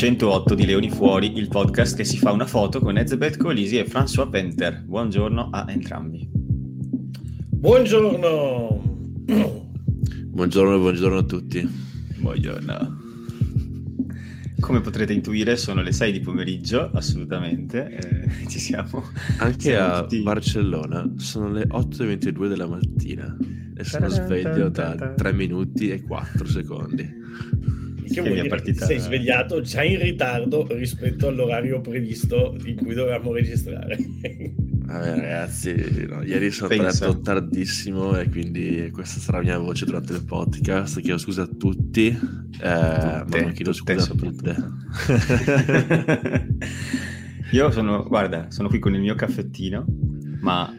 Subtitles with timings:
[0.00, 3.76] Puntata 108 di Leoni Fuori, il podcast che si fa una foto con Ezebeth Colisi
[3.76, 4.82] e François Penter.
[4.82, 6.26] Buongiorno a entrambi.
[7.52, 8.82] Buongiorno.
[10.24, 11.68] Buongiorno, buongiorno a tutti.
[12.16, 12.98] Buongiorno.
[14.58, 19.04] Come potrete intuire sono le 6 di pomeriggio, assolutamente, eh, ci siamo.
[19.36, 20.22] Anche siamo a tutti...
[20.22, 23.36] Barcellona sono le 8.22 della mattina
[23.76, 27.18] e sono sveglio da 3 minuti e 4 secondi
[28.12, 28.86] che vuol dire partita...
[28.86, 33.96] sei svegliato già in ritardo rispetto all'orario previsto in cui dovevamo registrare.
[34.90, 40.14] Vabbè, ragazzi, no, ieri sono andato tardissimo e quindi questa sarà la mia voce durante
[40.14, 41.00] il podcast.
[41.00, 44.56] Chiedo scusa a tutti, eh, tutte, ma non chiedo scusa a tutte.
[47.52, 49.84] Io sono, guarda, sono qui con il mio caffettino,
[50.40, 50.74] ma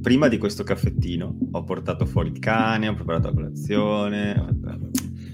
[0.00, 4.46] prima di questo caffettino ho portato fuori il cane, ho preparato la colazione,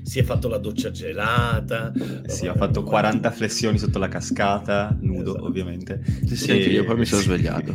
[0.06, 1.92] si è fatto la doccia gelata.
[2.26, 5.46] Sì, ho fatto 40 flessioni sotto la cascata, nudo esatto.
[5.46, 6.00] ovviamente.
[6.24, 6.70] Sì, sì, e...
[6.70, 7.74] io poi mi sono svegliato.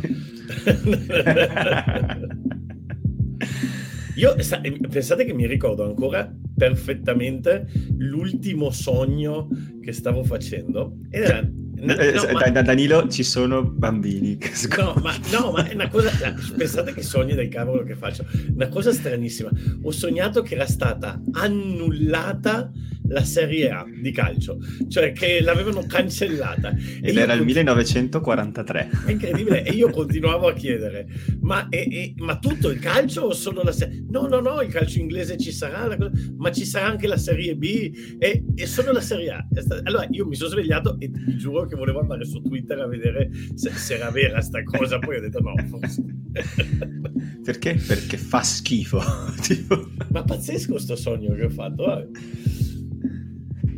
[4.16, 9.50] io, pensate che mi ricordo ancora perfettamente l'ultimo sogno
[9.82, 11.00] che stavo facendo.
[11.10, 11.46] Era
[11.82, 12.62] No, eh, no, da, ma...
[12.62, 14.38] Danilo ci sono bambini.
[14.78, 16.10] No ma, no, ma è una cosa.
[16.56, 18.24] Pensate che sogni del cavolo che faccio.
[18.54, 19.50] Una cosa stranissima.
[19.82, 22.70] Ho sognato che era stata annullata
[23.08, 24.58] la Serie A di calcio,
[24.88, 26.74] cioè che l'avevano cancellata.
[27.00, 28.90] Ed era il 1943.
[29.06, 29.64] È incredibile.
[29.64, 31.06] e io continuavo a chiedere:
[31.40, 34.70] ma, e, e, ma, tutto il calcio o solo la Serie No, no, no, il
[34.70, 35.96] calcio inglese ci sarà,
[36.36, 39.46] ma ci sarà anche la Serie B e, e solo la Serie A.
[39.84, 43.30] Allora io mi sono svegliato e vi giuro che volevo andare su Twitter a vedere
[43.54, 46.04] se, se era vera sta cosa, poi ho detto no, forse.
[47.42, 47.74] Perché?
[47.74, 49.00] Perché fa schifo.
[49.42, 49.88] tipo...
[50.10, 51.98] Ma pazzesco sto sogno che ho fatto.
[51.98, 52.08] Eh.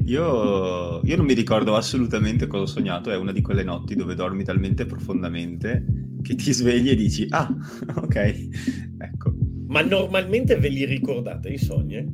[0.05, 4.15] Io, io, non mi ricordo assolutamente cosa ho sognato, è una di quelle notti dove
[4.15, 5.85] dormi talmente profondamente
[6.23, 7.49] che ti svegli e dici, ah,
[7.97, 8.17] ok,
[8.99, 9.35] ecco.
[9.69, 12.07] Ma normalmente ve li ricordate i sogni?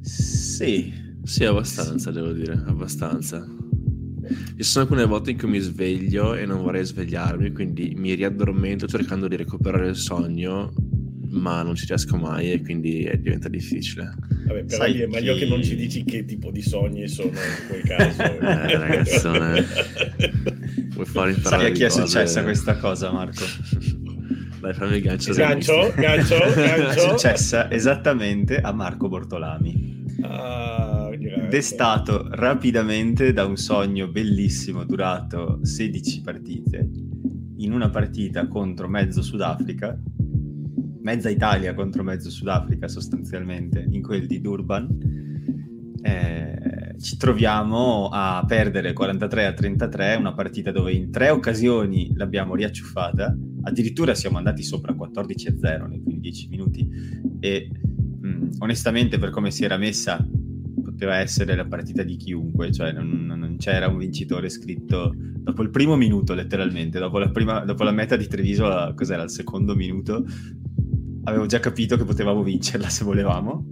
[0.00, 1.04] Sì.
[1.22, 3.44] Sì, abbastanza, devo dire, abbastanza.
[4.56, 8.86] Ci sono alcune volte in cui mi sveglio e non vorrei svegliarmi, quindi mi riaddormento
[8.86, 10.72] cercando di recuperare il sogno
[11.30, 14.14] ma non ci riesco mai e quindi diventa difficile.
[14.46, 15.40] Vabbè, però Sai è meglio chi...
[15.40, 18.22] che non ci dici che tipo di sogni sono in quel caso.
[18.22, 19.66] eh, ragazzone,
[20.90, 23.44] vuoi fare imparare Sai a chi è successa questa cosa, Marco?
[24.60, 25.32] Dai, fammi il gancio.
[25.34, 26.86] Gancio, gancio, gancio.
[26.86, 30.04] È successa esattamente a Marco Bortolami.
[30.22, 31.10] Ah,
[31.48, 36.90] Destato rapidamente da un sogno bellissimo durato 16 partite
[37.58, 39.98] in una partita contro mezzo Sudafrica
[41.06, 44.88] mezza Italia contro mezzo Sudafrica sostanzialmente, in quel di Durban,
[46.02, 52.56] eh, ci troviamo a perdere 43 a 33, una partita dove in tre occasioni l'abbiamo
[52.56, 56.90] riacciuffata, addirittura siamo andati sopra 14 a 0 nei primi 10 minuti.
[57.38, 57.70] E
[58.20, 60.26] mh, onestamente per come si era messa
[60.82, 65.70] poteva essere la partita di chiunque, cioè non, non, c'era un vincitore scritto dopo il
[65.70, 70.24] primo minuto letteralmente, dopo la, prima, dopo la meta di Treviso, cos'era il secondo minuto,
[71.26, 73.66] avevo già capito che potevamo vincerla se volevamo.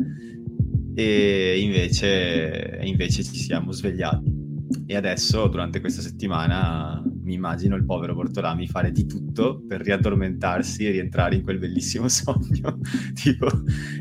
[0.94, 4.42] E invece, invece ci siamo svegliati.
[4.86, 10.84] E adesso durante questa settimana mi immagino il povero Bortolami fare di tutto per riaddormentarsi
[10.84, 12.78] e rientrare in quel bellissimo sogno.
[13.14, 13.48] Tipo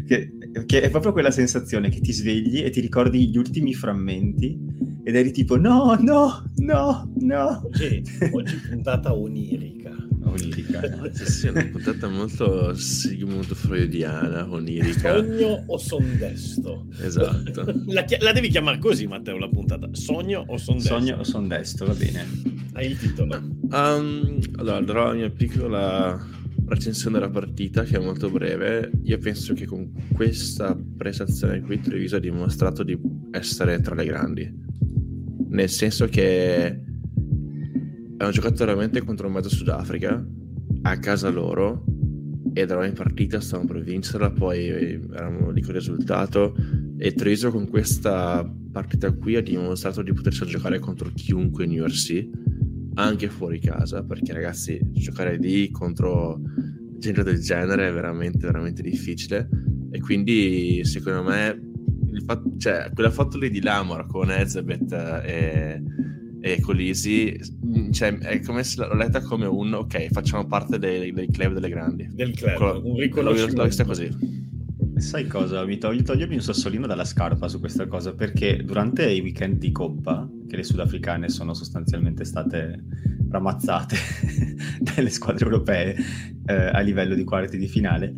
[0.06, 0.32] che,
[0.66, 5.16] che, è proprio quella sensazione che ti svegli e ti ricordi gli ultimi frammenti ed
[5.16, 10.03] eri tipo no no no no oggi, oggi puntata onirica
[10.34, 10.82] onirica.
[11.14, 15.16] sì, sì, una puntata molto Sigmund freudiana, onirica.
[15.16, 16.88] Sogno o sondesto.
[17.00, 17.82] Esatto.
[17.94, 19.88] La, la, devi chiamare così, Matteo, la puntata.
[19.92, 20.94] Sogno o sondesto?
[20.94, 22.26] Sogno o sondesto, va bene.
[22.74, 23.36] Hai il titolo.
[23.70, 26.20] Um, allora, darò la mia piccola
[26.66, 28.92] recensione della partita, che è molto breve.
[29.04, 32.98] Io penso che con questa prestazione qui Treviso ha dimostrato di
[33.32, 34.52] essere tra le grandi.
[35.50, 36.93] Nel senso che
[38.24, 40.26] hanno giocato veramente contro un mezzo Sudafrica
[40.84, 41.84] a casa loro
[42.54, 46.56] ed eravamo in partita, stavamo per vincerla, poi eravamo lì con il risultato
[46.98, 52.30] e Treviso con questa partita qui ha dimostrato di potersi giocare contro chiunque in URC,
[52.96, 56.40] anche fuori casa, perché ragazzi giocare lì contro
[57.00, 59.50] gente del genere è veramente veramente difficile.
[59.92, 61.72] E quindi secondo me
[62.26, 64.92] fatto, cioè, quella foto lì di Lamor con Ezebeth
[65.26, 65.84] e
[66.46, 67.40] e Colisi,
[67.92, 71.70] cioè, è come se l'ho letta come un ok, facciamo parte dei, dei club delle
[71.70, 72.10] grandi.
[72.12, 73.62] Del club, Quello, un riconoscimento.
[73.62, 74.42] L'ho vista così.
[74.98, 75.66] Sai cosa?
[75.66, 79.72] Mi togli, togliermi un sassolino dalla scarpa su questa cosa perché durante i weekend di
[79.72, 82.84] Coppa, che le sudafricane sono sostanzialmente state
[83.30, 83.96] ramazzate
[84.80, 85.96] dalle squadre europee
[86.46, 88.14] eh, a livello di quarti di finale,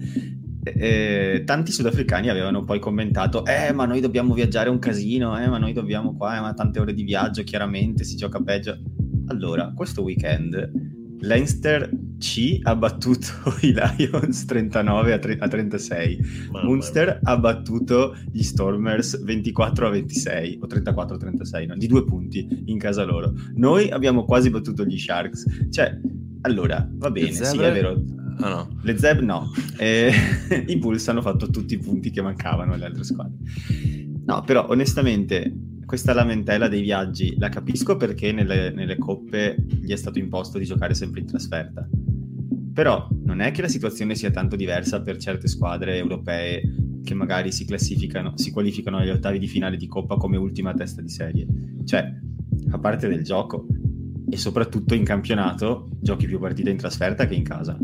[0.64, 5.60] eh, tanti sudafricani avevano poi commentato eh ma noi dobbiamo viaggiare un casino eh ma
[5.60, 8.76] noi dobbiamo qua eh, ma tante ore di viaggio chiaramente si gioca peggio
[9.28, 11.90] allora questo weekend Leinster
[12.20, 13.28] C ha battuto
[13.62, 16.20] i Lions 39 a, tre- a 36
[16.52, 17.20] Mamma Munster mia.
[17.34, 21.76] ha battuto gli Stormers 24 a 26 o 34 a 36 no?
[21.76, 25.98] di due punti in casa loro noi abbiamo quasi battuto gli Sharks cioè
[26.42, 28.04] allora va bene sì è vero
[28.38, 28.80] Ah, no.
[28.82, 29.50] Le Zeb no.
[29.78, 30.12] E
[30.68, 33.38] I Bulls hanno fatto tutti i punti che mancavano alle altre squadre.
[34.26, 35.54] No, però onestamente
[35.86, 40.66] questa lamentela dei viaggi la capisco perché nelle, nelle coppe gli è stato imposto di
[40.66, 41.88] giocare sempre in trasferta.
[42.74, 46.62] Però non è che la situazione sia tanto diversa per certe squadre europee
[47.04, 51.02] che magari si classificano, si qualificano agli ottavi di finale di coppa come ultima testa
[51.02, 51.48] di serie.
[51.86, 52.14] Cioè,
[52.72, 53.68] a parte del gioco
[54.30, 57.78] e soprattutto in campionato giochi più partite in trasferta che in casa.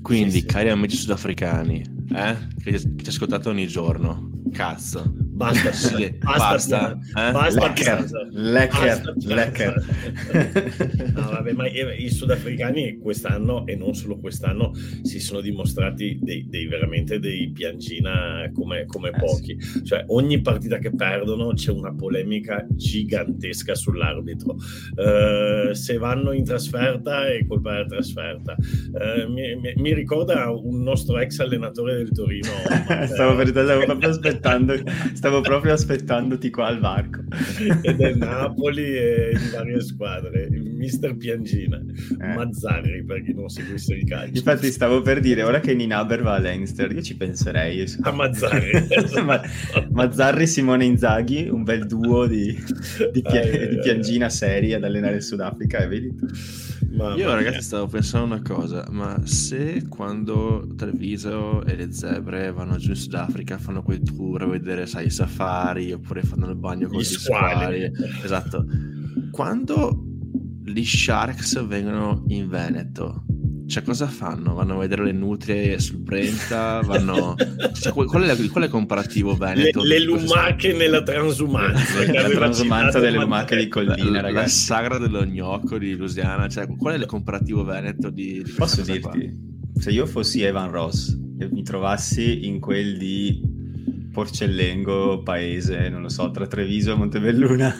[0.00, 0.46] Quindi, sì, sì.
[0.46, 1.84] cari amici sudafricani,
[2.14, 7.32] eh, che ci ascoltate ogni giorno, cazzo, Basta, sì, basta, basta, eh?
[7.32, 9.84] basta, lecker, lecker, lecker.
[11.16, 14.72] no, vabbè, ma i sudafricani quest'anno e non solo quest'anno
[15.02, 19.60] si sono dimostrati dei, dei veramente dei piangina come, come eh, pochi.
[19.60, 19.84] Sì.
[19.84, 24.54] Cioè, ogni partita che perdono c'è una polemica gigantesca sull'arbitro.
[24.94, 28.54] Uh, se vanno in trasferta è colpa della trasferta.
[28.56, 32.50] Uh, mi, mi, mi, ricorda un nostro ex allenatore del Torino.
[33.12, 34.74] stavo, per, stavo proprio aspettando
[35.14, 37.20] stavo proprio aspettandoti qua al varco.
[37.82, 40.48] e del Napoli e di varie squadre.
[40.50, 41.80] Il mister Piangina,
[42.20, 42.34] eh.
[42.34, 44.36] Mazzarri per chi non seguisse il calcio.
[44.36, 47.84] Infatti stavo per dire, ora che Ninaber va a Leinster, io ci penserei.
[48.02, 48.88] A Mazzarri.
[49.24, 49.40] Ma,
[49.90, 52.56] Mazzarri Simone Inzaghi, un bel duo di,
[53.12, 56.26] di, pia- eh, di Piangina serie ad allenare il Sudafrica, e vedi tu.
[56.92, 57.62] Mamma Io ragazzi mia.
[57.62, 63.56] stavo pensando una cosa, ma se quando Treviso e le zebre vanno giù in Sudafrica
[63.56, 67.90] fanno quei tour a vedere, sai, safari oppure fanno il bagno con gli, gli squali,
[68.22, 68.64] esatto,
[69.30, 70.04] quando
[70.64, 73.24] gli Sharks vengono in Veneto,
[73.72, 74.52] cioè, cosa fanno?
[74.52, 76.82] Vanno a vedere le nutrie sul Brenta?
[76.84, 77.34] Vanno...
[77.72, 79.82] Cioè, qual, è, qual, è, il comparativo veneto?
[79.82, 82.04] Le, le lumache nella transumanza.
[82.12, 86.48] la transumanza delle lumache di Collina, la, la sagra dello gnocco di Lusiana.
[86.48, 89.00] Cioè, qual è il comparativo veneto di, di Posso dirti?
[89.00, 89.80] Qua?
[89.80, 93.40] Se io fossi Evan Ross e mi trovassi in quel di
[94.12, 97.74] Porcellengo, paese, non lo so, tra Treviso e Montebelluna.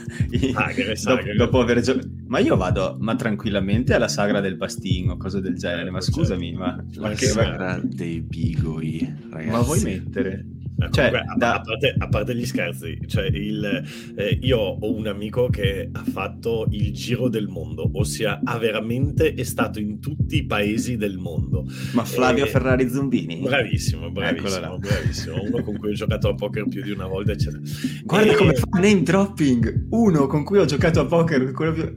[0.53, 1.35] Sagre, sagre.
[1.35, 2.09] Dopo, dopo aver giocato...
[2.27, 6.21] Ma io vado, ma tranquillamente alla sagra del Pastin o cose del genere, ma certo,
[6.21, 6.59] scusami, certo.
[6.59, 6.85] ma...
[6.95, 7.27] La ma che...
[7.27, 9.51] sagra dei bigoi, ragazzi.
[9.51, 10.45] Ma vuoi mettere?
[10.91, 11.55] Cioè, Comunque, da...
[11.55, 13.85] a, parte, a, parte, gli scherzi, cioè il,
[14.17, 19.35] eh, io ho un amico che ha fatto il giro del mondo, ossia ha veramente
[19.35, 21.65] è stato in tutti i paesi del mondo.
[21.93, 22.49] Ma Flavio e...
[22.49, 23.37] Ferrari Zumbini?
[23.37, 25.43] Bravissimo, bravissimo, bravissimo.
[25.43, 27.63] Uno con cui ho giocato a poker più di una volta, eccetera.
[28.03, 28.35] Guarda e...
[28.35, 29.87] come fa name dropping!
[29.91, 31.93] Uno con cui ho giocato a poker, quello più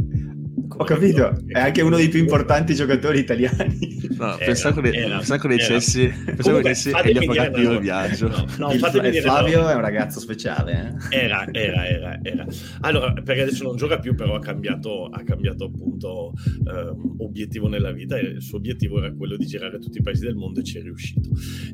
[0.78, 4.04] ho capito, è anche uno dei più importanti giocatori italiani.
[4.18, 4.92] No, pensavo che
[5.48, 8.28] dicessi pensavo che dicessi che gli ha pagato io il viaggio.
[8.28, 9.70] No, no, il, il Flavio no.
[9.70, 10.98] è un ragazzo speciale.
[11.10, 11.18] Eh?
[11.24, 12.46] Era, era, era, era.
[12.82, 16.34] Allora, perché adesso non gioca più, però ha cambiato, ha cambiato appunto
[16.66, 20.26] um, obiettivo nella vita e il suo obiettivo era quello di girare tutti i paesi
[20.26, 21.30] del mondo e ci è riuscito.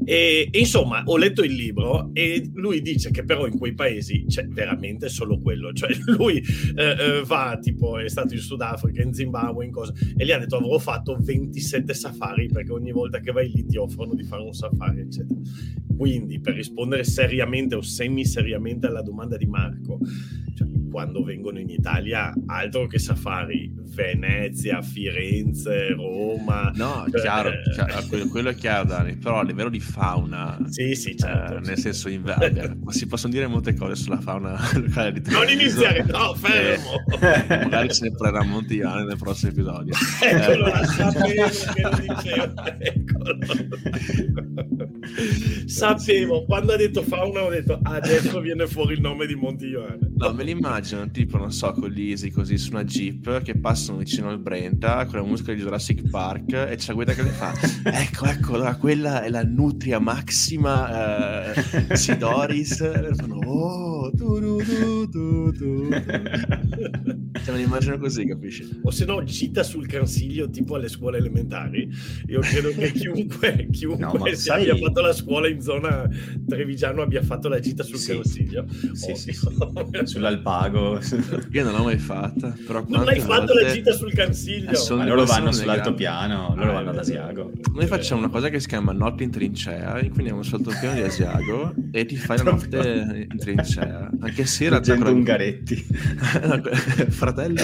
[0.06, 4.26] E, e insomma, ho letto il libro e lui dice che però in quei paesi
[4.28, 5.74] c'è veramente solo quello.
[5.74, 6.44] Cioè lui
[6.76, 9.94] eh, eh, va, tipo, è stato in Sudafrica Africa, in Zimbabwe, in cosa.
[10.16, 13.78] E gli ha detto avrò fatto 27 safari perché ogni volta che vai lì ti
[13.78, 15.40] offrono di fare un safari, eccetera.
[15.98, 20.00] Quindi, per rispondere seriamente o semi-seriamente alla domanda di Marco,
[20.56, 26.72] cioè, quando vengono in Italia, altro che safari, Venezia, Firenze, Roma.
[26.76, 27.62] No, cioè, chiaro, eh...
[27.72, 31.78] chiaro, quello è chiaro, Dani, però a livello di fauna, sì, sì, certo, eh, nel
[31.78, 32.24] senso, in,
[32.90, 37.04] si possono dire molte cose sulla fauna locale di Non iniziare, no, fermo!
[37.22, 38.44] Eh, magari se ne prenderà
[38.82, 39.94] Montiane nel prossimo episodio.
[40.22, 40.86] Eccolo, eh.
[40.86, 41.48] sapevo
[42.22, 43.38] che lo eccolo.
[45.66, 50.12] sapevo, quando ha detto fauna ho detto adesso viene fuori il nome di Montiane.
[50.16, 54.00] No, me li immagino tipo, non so, con l'Easy così su una Jeep che passano
[54.00, 57.30] vicino al Brenta con la musica di Jurassic Park e c'è la guida che le
[57.30, 64.40] fa ecco, ecco, allora quella è la Nutria Maxima eh, Sidoris e fanno oh, tu,
[64.40, 65.90] tu, tu, tu,
[67.44, 68.71] Cioè, me l'immagino così, capisci?
[68.84, 71.90] O se no gita sul consiglio tipo alle scuole elementari.
[72.28, 74.70] Io credo che chiunque, chiunque no, sai...
[74.70, 76.10] abbia fatto la scuola in zona
[76.48, 78.14] Trevigiano abbia fatto la gita sul sì.
[78.14, 78.66] consiglio.
[78.94, 79.48] Sì, sì, sì.
[80.04, 81.00] Sull'Alpago.
[81.52, 82.56] Io non l'ho mai fatta.
[82.66, 84.72] Però non hai fatto la gita sul consiglio.
[84.96, 87.52] Ma loro vanno sull'altopiano, loro ah, vanno ad Asiago.
[87.74, 91.74] Noi facciamo una cosa che si chiama notte in trincea, quindi andiamo sull'altopiano di Asiago
[91.92, 94.10] e ti fai la notte in trincea.
[94.20, 95.76] Anche se era già con Ungaretti.
[97.10, 97.64] Fratello,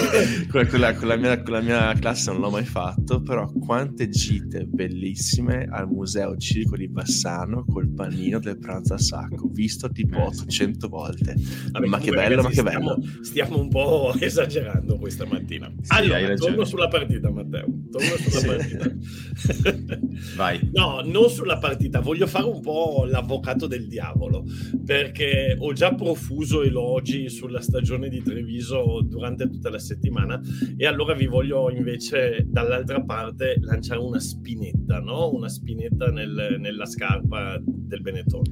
[0.50, 4.08] con, la, con, la mia, con la mia classe non l'ho mai fatto, però quante
[4.08, 10.20] gite bellissime al museo Circo di Bassano col panino del pranzo a sacco, visto tipo
[10.24, 11.34] 800 eh, volte.
[11.70, 12.98] Vabbè, ma che bello, ma che bello.
[13.00, 15.72] Stiamo, stiamo, un po' esagerando questa mattina.
[15.80, 17.66] Sì, allora, torno sulla partita, Matteo.
[17.90, 18.46] Torno sulla sì.
[18.46, 19.96] partita.
[20.36, 20.70] Vai.
[20.72, 24.44] No, non sulla partita, voglio fare un po' l'avvocato del diavolo,
[24.84, 30.40] perché ho già profuso elogi sulla stagione di Treviso durante tutta la settimana
[30.76, 35.32] e allora vi voglio invece dall'altra parte lanciare una spinetta, no?
[35.32, 38.42] Una spinetta nel, nella scarpa del Benetton.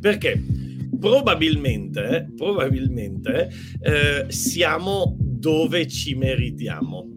[0.00, 0.42] Perché?
[0.98, 3.48] Probabilmente, probabilmente
[3.80, 7.12] eh, siamo dove ci meritiamo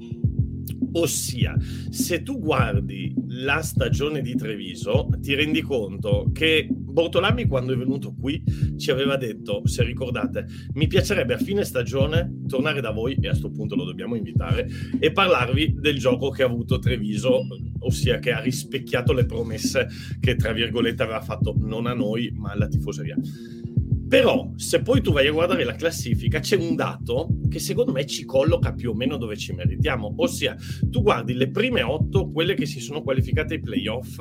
[0.94, 1.56] Ossia,
[1.90, 8.14] se tu guardi la stagione di Treviso, ti rendi conto che Bortolami quando è venuto
[8.14, 8.44] qui
[8.78, 13.30] ci aveva detto, se ricordate, mi piacerebbe a fine stagione tornare da voi, e a
[13.30, 14.68] questo punto lo dobbiamo invitare,
[15.00, 17.42] e parlarvi del gioco che ha avuto Treviso,
[17.80, 19.88] ossia che ha rispecchiato le promesse
[20.20, 23.16] che, tra virgolette, aveva fatto non a noi, ma alla tifoseria.
[24.12, 28.06] Però, se poi tu vai a guardare la classifica, c'è un dato che secondo me
[28.06, 30.16] ci colloca più o meno dove ci meritiamo.
[30.18, 30.54] Ossia,
[30.90, 34.20] tu guardi le prime otto, quelle che si sono qualificate ai playoff,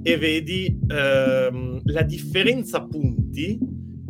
[0.00, 3.58] e vedi ehm, la differenza punti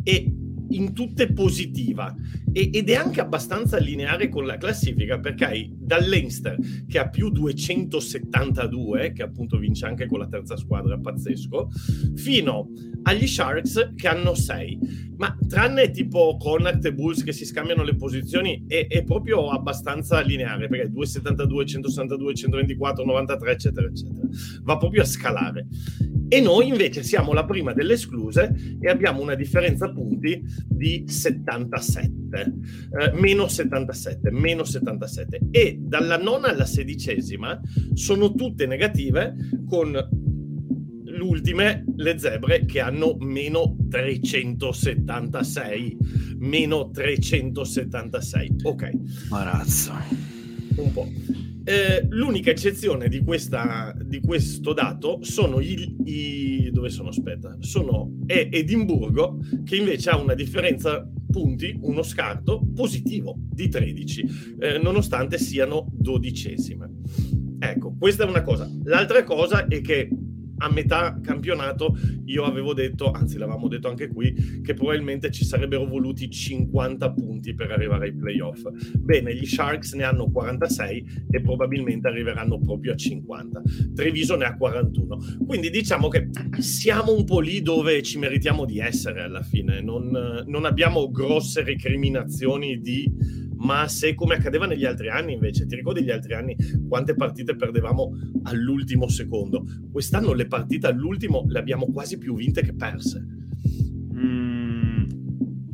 [0.03, 0.31] e
[0.69, 2.15] in tutte positiva.
[2.51, 6.57] E, ed è anche abbastanza lineare con la classifica perché hai dall'Einster
[6.87, 11.69] che ha più 272 che appunto vince anche con la terza squadra pazzesco
[12.15, 12.69] fino
[13.03, 17.95] agli Sharks che hanno 6 ma tranne tipo Connacht e Bulls che si scambiano le
[17.95, 24.16] posizioni è, è proprio abbastanza lineare perché 272 162 124 93 eccetera eccetera
[24.63, 25.67] va proprio a scalare
[26.29, 32.53] e noi invece siamo la prima delle escluse e abbiamo una differenza punti di 77,
[32.99, 35.39] eh, meno 77, meno 77.
[35.51, 37.57] E dalla nona alla sedicesima
[37.93, 39.97] sono tutte negative con
[41.05, 45.97] l'ultime, le zebre, che hanno meno 376.
[46.39, 48.55] Meno 376.
[48.63, 48.89] Ok.
[49.29, 49.93] Marazzo.
[50.75, 51.07] Un po'.
[51.69, 57.09] Eh, l'unica eccezione di, questa, di, questo dato sono i, i dove sono?
[57.09, 57.57] Aspetta.
[57.59, 64.77] Sono è Edimburgo che invece ha una differenza punti uno scarto positivo di 13 eh,
[64.77, 66.89] nonostante siano dodicesime.
[67.59, 68.71] Ecco questa è una cosa.
[68.85, 70.07] L'altra cosa è che
[70.57, 75.85] a metà campionato io avevo detto, anzi l'avevamo detto anche qui, che probabilmente ci sarebbero
[75.85, 78.67] voluti 50 punti per arrivare ai playoff.
[78.97, 83.61] Bene, gli Sharks ne hanno 46 e probabilmente arriveranno proprio a 50.
[83.95, 85.17] Treviso ne ha 41.
[85.45, 89.81] Quindi diciamo che siamo un po' lì dove ci meritiamo di essere alla fine.
[89.81, 95.75] Non, non abbiamo grosse recriminazioni di ma se come accadeva negli altri anni invece, ti
[95.75, 96.55] ricordi gli altri anni
[96.87, 98.11] quante partite perdevamo
[98.43, 99.65] all'ultimo secondo?
[99.91, 103.25] Quest'anno le partite all'ultimo le abbiamo quasi più vinte che perse.
[104.13, 105.03] Mm,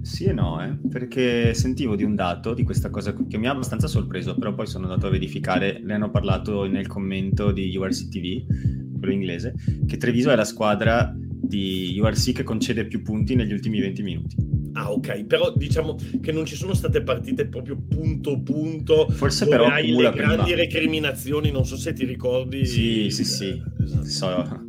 [0.02, 0.78] sì e no, eh?
[0.90, 4.68] perché sentivo di un dato di questa cosa che mi ha abbastanza sorpreso, però poi
[4.68, 9.54] sono andato a verificare, ne hanno parlato nel commento di URC TV, quello inglese,
[9.86, 14.53] che Treviso è la squadra di URC che concede più punti negli ultimi 20 minuti.
[14.74, 19.08] Ah, ok, però diciamo che non ci sono state partite proprio punto punto.
[19.10, 20.56] Forse però hai le grandi prima.
[20.56, 22.66] recriminazioni, non so se ti ricordi.
[22.66, 23.48] Sì, sì, sì.
[23.50, 24.06] Eh, esatto.
[24.06, 24.66] So,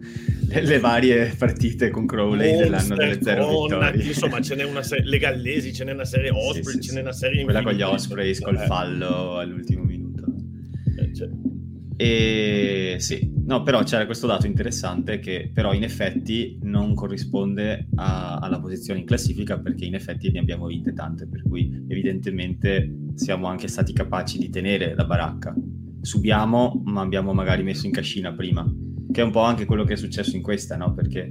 [0.48, 4.04] le, le, varie partite con Crowley Monster, dell'anno delle zero vittorie.
[4.04, 6.94] Insomma, ce n'è una serie, le gallesi, ce n'è una serie Osprey, sì, sì, ce
[6.94, 8.66] n'è una serie Quella con gli Ospreys col eh.
[8.66, 10.24] fallo all'ultimo minuto.
[10.98, 11.28] Eh, cioè.
[11.96, 18.36] E sì, no, però c'era questo dato interessante che però in effetti non corrisponde a,
[18.36, 23.46] alla posizione in classifica perché in effetti ne abbiamo vinte tante, per cui evidentemente siamo
[23.46, 25.54] anche stati capaci di tenere la baracca.
[26.00, 28.64] Subiamo, ma abbiamo magari messo in cascina prima,
[29.10, 30.92] che è un po' anche quello che è successo in questa, no?
[30.92, 31.30] Perché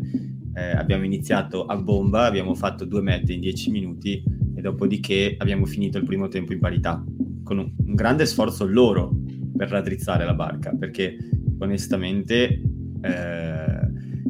[0.56, 4.24] eh, abbiamo iniziato a bomba, abbiamo fatto due mette in dieci minuti
[4.56, 7.04] e dopodiché abbiamo finito il primo tempo in parità,
[7.44, 9.16] con un, un grande sforzo loro
[9.56, 11.18] per raddrizzare la barca, perché
[11.64, 12.62] onestamente...
[13.02, 13.74] Eh,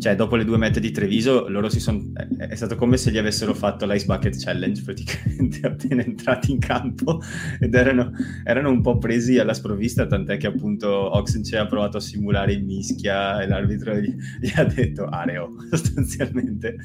[0.03, 3.17] cioè dopo le due mete di Treviso loro si sono è stato come se gli
[3.17, 7.21] avessero fatto l'Ice Bucket Challenge praticamente appena entrati in campo
[7.57, 8.11] ed erano,
[8.43, 12.65] erano un po' presi alla sprovvista tant'è che appunto Oxenche ha provato a simulare in
[12.65, 16.75] mischia e l'arbitro gli, gli ha detto areo sostanzialmente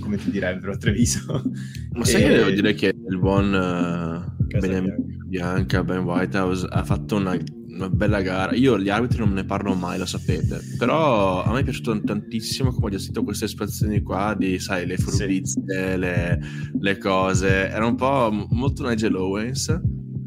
[0.00, 1.42] come ti direbbero Treviso.
[1.92, 2.04] Ma e...
[2.04, 7.36] sai che devo dire che il buon uh, Bianca Ben Whitehouse ha fatto una
[7.74, 8.54] una bella gara.
[8.54, 10.60] Io gli arbitri non ne parlo mai, lo sapete.
[10.78, 14.96] Però a me è piaciuto tantissimo come ho gestito queste espressioni qua di, sai, le
[14.96, 15.62] furbizie,
[15.92, 15.98] sì.
[15.98, 16.40] le,
[16.78, 17.68] le, cose.
[17.68, 19.80] Era un po' molto Nigel Owens.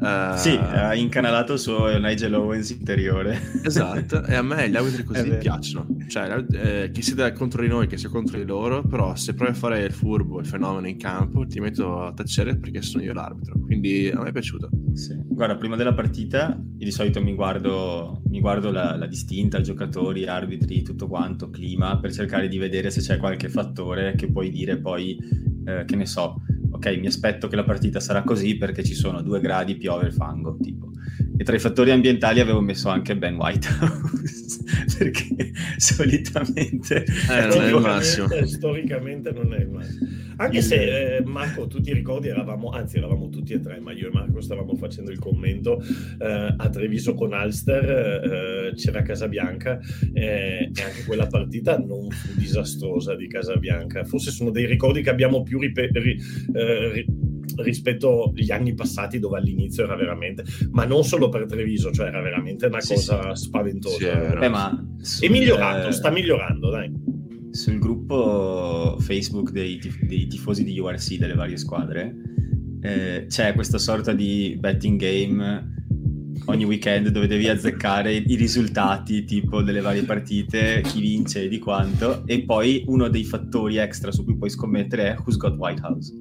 [0.04, 3.40] Uh, sì, ha incanalato il suo Nigel Owens interiore.
[3.62, 5.86] Esatto, e a me gli arbitri così piacciono.
[6.06, 9.52] Cioè, eh, che sia contro di noi, che sia contro di loro, però se provi
[9.52, 13.14] a fare il furbo, il fenomeno in campo, ti metto a tacere perché sono io
[13.14, 13.58] l'arbitro.
[13.58, 14.68] Quindi a me è piaciuto.
[14.92, 15.18] Sì.
[15.24, 20.26] Guarda, prima della partita, io di solito mi guardo, mi guardo la, la, distinta, giocatori,
[20.26, 24.78] arbitri, tutto quanto, clima, per cercare di vedere se c'è qualche fattore che puoi dire
[24.78, 25.16] poi,
[25.64, 26.42] eh, che ne so,
[26.74, 30.12] ok, mi aspetto che la partita sarà così perché ci sono due gradi, piove il
[30.12, 30.90] fango, tipo.
[31.36, 34.62] E tra i fattori ambientali avevo messo anche Ben Whitehouse,
[34.98, 37.04] perché solitamente...
[37.04, 38.28] Eh, non è il massimo.
[38.44, 40.08] Storicamente non è il massimo.
[40.36, 44.08] Anche se, eh, Marco, tu ti ricordi, eravamo, anzi eravamo tutti e tre, ma io
[44.08, 45.80] e Marco stavamo facendo il commento
[46.18, 49.78] eh, a Treviso con Alster, eh, c'era Casabianca
[50.12, 54.04] eh, e anche quella partita non fu disastrosa di Casabianca.
[54.04, 56.20] Forse sono dei ricordi che abbiamo più ripe- ri-
[56.52, 57.06] eh, ri-
[57.56, 62.20] rispetto agli anni passati dove all'inizio era veramente, ma non solo per Treviso, cioè era
[62.20, 63.44] veramente una sì, cosa sì.
[63.44, 63.96] spaventosa.
[63.96, 65.28] Sì, Beh, ma sul...
[65.28, 67.02] È migliorato, sta migliorando, dai
[67.50, 72.12] sul gruppo Facebook dei, tif- dei, tifosi di URC delle varie squadre
[72.84, 75.83] eh, c'è questa sorta di betting game
[76.46, 81.58] ogni weekend dove devi azzeccare i risultati tipo delle varie partite, chi vince e di
[81.58, 85.80] quanto, e poi uno dei fattori extra su cui puoi scommettere è Who's Got White
[85.82, 86.12] House.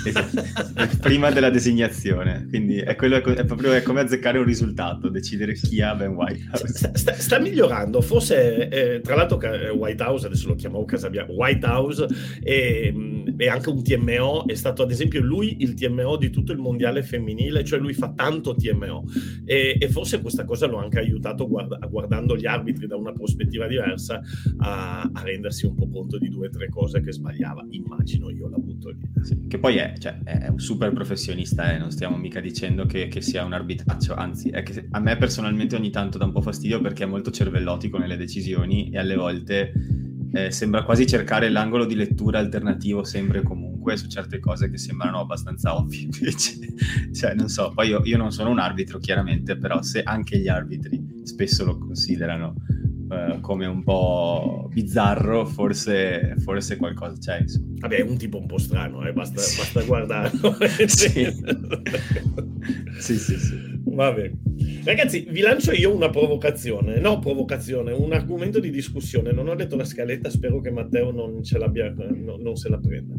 [1.00, 5.80] prima della designazione, quindi è, quello, è proprio è come azzeccare un risultato, decidere chi
[5.80, 6.68] ha Ben White House.
[6.68, 9.38] Sta, sta, sta migliorando, forse eh, tra l'altro
[9.74, 12.06] White House, adesso lo chiamo Casabianca, White House
[12.42, 16.58] e, e anche un TMO, è stato ad esempio lui il TMO di tutto il
[16.58, 19.04] mondiale femminile, cioè lui fa tanto TMO.
[19.46, 23.66] E, e, forse questa cosa lo anche aiutato guarda, guardando gli arbitri da una prospettiva
[23.66, 24.20] diversa
[24.58, 28.46] a, a, rendersi un po' conto di due o tre cose che sbagliava, immagino io
[28.50, 29.08] la butto lì.
[29.22, 31.78] Sì, che poi è, cioè, è, un super professionista, eh?
[31.78, 35.76] non stiamo mica dicendo che, che sia un arbitraccio, anzi è che a me personalmente
[35.76, 39.72] ogni tanto dà un po' fastidio perché è molto cervellotico nelle decisioni e alle volte
[40.32, 44.78] eh, sembra quasi cercare l'angolo di lettura alternativo sempre e comunque su certe cose che
[44.78, 46.58] sembrano abbastanza ovvie invece
[47.12, 50.48] cioè non so poi io, io, non sono un arbitro chiaramente però se anche gli
[50.48, 52.54] arbitri spesso lo considerano
[53.10, 57.74] eh, come un po' bizzarro forse, forse qualcosa c'è insomma.
[57.78, 59.12] vabbè è un tipo un po' strano eh?
[59.12, 59.56] basta, sì.
[59.56, 61.26] basta guardarlo sì.
[62.98, 64.30] sì sì sì Vabbè.
[64.84, 69.32] Ragazzi, vi lancio io una provocazione, no provocazione, un argomento di discussione.
[69.32, 72.78] Non ho detto la scaletta, spero che Matteo non, ce l'abbia, no, non se la
[72.78, 73.14] prenda.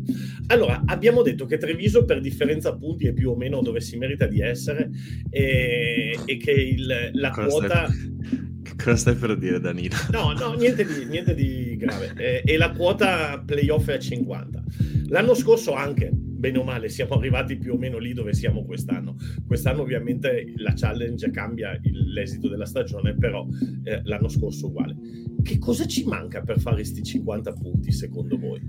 [0.47, 4.25] Allora, abbiamo detto che Treviso per differenza punti è più o meno dove si merita
[4.25, 4.89] di essere
[5.29, 7.87] e, e che il, la cosa quota...
[7.87, 8.49] Stai...
[8.83, 9.95] Cosa stai per dire, Danilo?
[10.11, 12.13] No, no, niente di, niente di grave.
[12.17, 14.63] E, e la quota playoff è a 50.
[15.07, 16.09] L'anno scorso anche
[16.41, 19.15] bene o male siamo arrivati più o meno lì dove siamo quest'anno.
[19.45, 23.47] Quest'anno ovviamente la challenge cambia il, l'esito della stagione, però
[23.83, 24.95] eh, l'anno scorso uguale.
[25.43, 28.59] Che cosa ci manca per fare questi 50 punti secondo voi?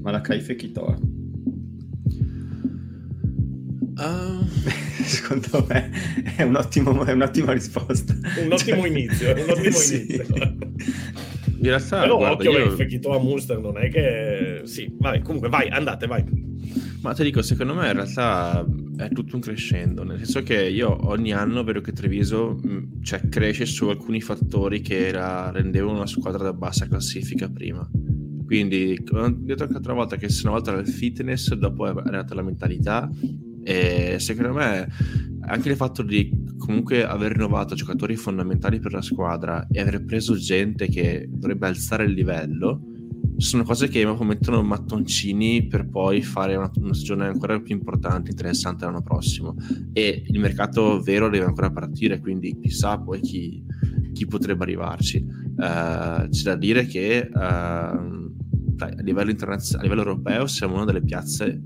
[0.00, 1.19] Malakai Fekitoa.
[4.00, 4.46] Uh...
[5.04, 5.90] Secondo me
[6.36, 8.14] è, un ottimo, è, un'ottima risposta.
[8.14, 8.88] Un ottimo cioè...
[8.88, 10.06] inizio, un ottimo sì.
[10.08, 10.24] inizio.
[11.60, 12.70] In realtà, Però guarda, occhio io...
[12.70, 14.62] Fekitoa Munster non è che...
[14.64, 16.24] Sì, vai, comunque vai, andate, vai.
[17.02, 18.64] Ma ti dico, secondo me in realtà
[18.96, 23.28] è tutto un crescendo, nel senso che io ogni anno vedo che Treviso mm, cioè,
[23.28, 27.88] cresce su alcuni fattori che la rendevano una squadra da bassa classifica prima.
[28.46, 31.90] Quindi, ho detto anche l'altra volta che se una volta era il fitness, dopo è
[31.90, 33.10] arrivata la mentalità
[33.62, 34.88] e secondo me
[35.42, 40.36] anche il fatto di comunque aver rinnovato giocatori fondamentali per la squadra e aver preso
[40.36, 42.82] gente che dovrebbe alzare il livello
[43.40, 48.84] sono cose che mettono mattoncini per poi fare una, una, stagione ancora più importante, interessante
[48.84, 49.56] l'anno prossimo.
[49.92, 53.64] E il mercato vero deve ancora partire, quindi chissà poi chi,
[54.12, 55.24] chi potrebbe arrivarci.
[55.56, 61.02] Uh, c'è da dire che uh, a, livello internazionale, a livello europeo siamo una delle
[61.02, 61.62] piazze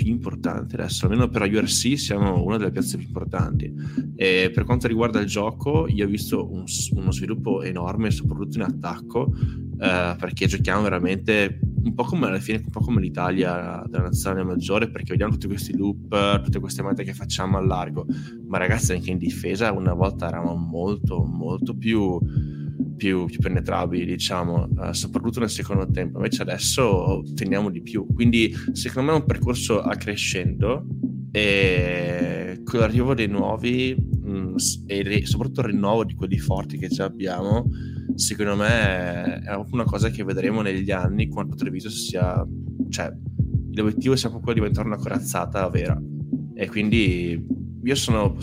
[0.00, 3.70] più importanti adesso, almeno per la URC siamo una delle piazze più importanti.
[4.16, 8.62] E per quanto riguarda il gioco, io ho visto un, uno sviluppo enorme, soprattutto in
[8.62, 9.30] attacco,
[9.78, 14.42] eh, perché giochiamo veramente un po' come alla fine, un po' come l'Italia della nazionale
[14.42, 18.06] maggiore, perché vediamo tutti questi loop, tutte queste mete che facciamo a largo,
[18.46, 22.18] ma ragazzi anche in difesa una volta eravamo molto, molto più
[23.00, 26.18] più, più penetrabili, diciamo, uh, soprattutto nel secondo tempo.
[26.18, 28.06] Invece adesso teniamo di più.
[28.12, 30.84] Quindi, secondo me, è un percorso a crescendo
[31.32, 34.54] e con l'arrivo dei nuovi mh, mm,
[34.86, 37.70] e re- soprattutto il rinnovo di quelli forti che già abbiamo,
[38.16, 42.46] secondo me è una cosa che vedremo negli anni quando Treviso sia.
[42.90, 43.10] cioè,
[43.72, 45.98] l'obiettivo sia proprio diventare una corazzata vera.
[46.54, 47.42] E quindi
[47.82, 48.36] io sono.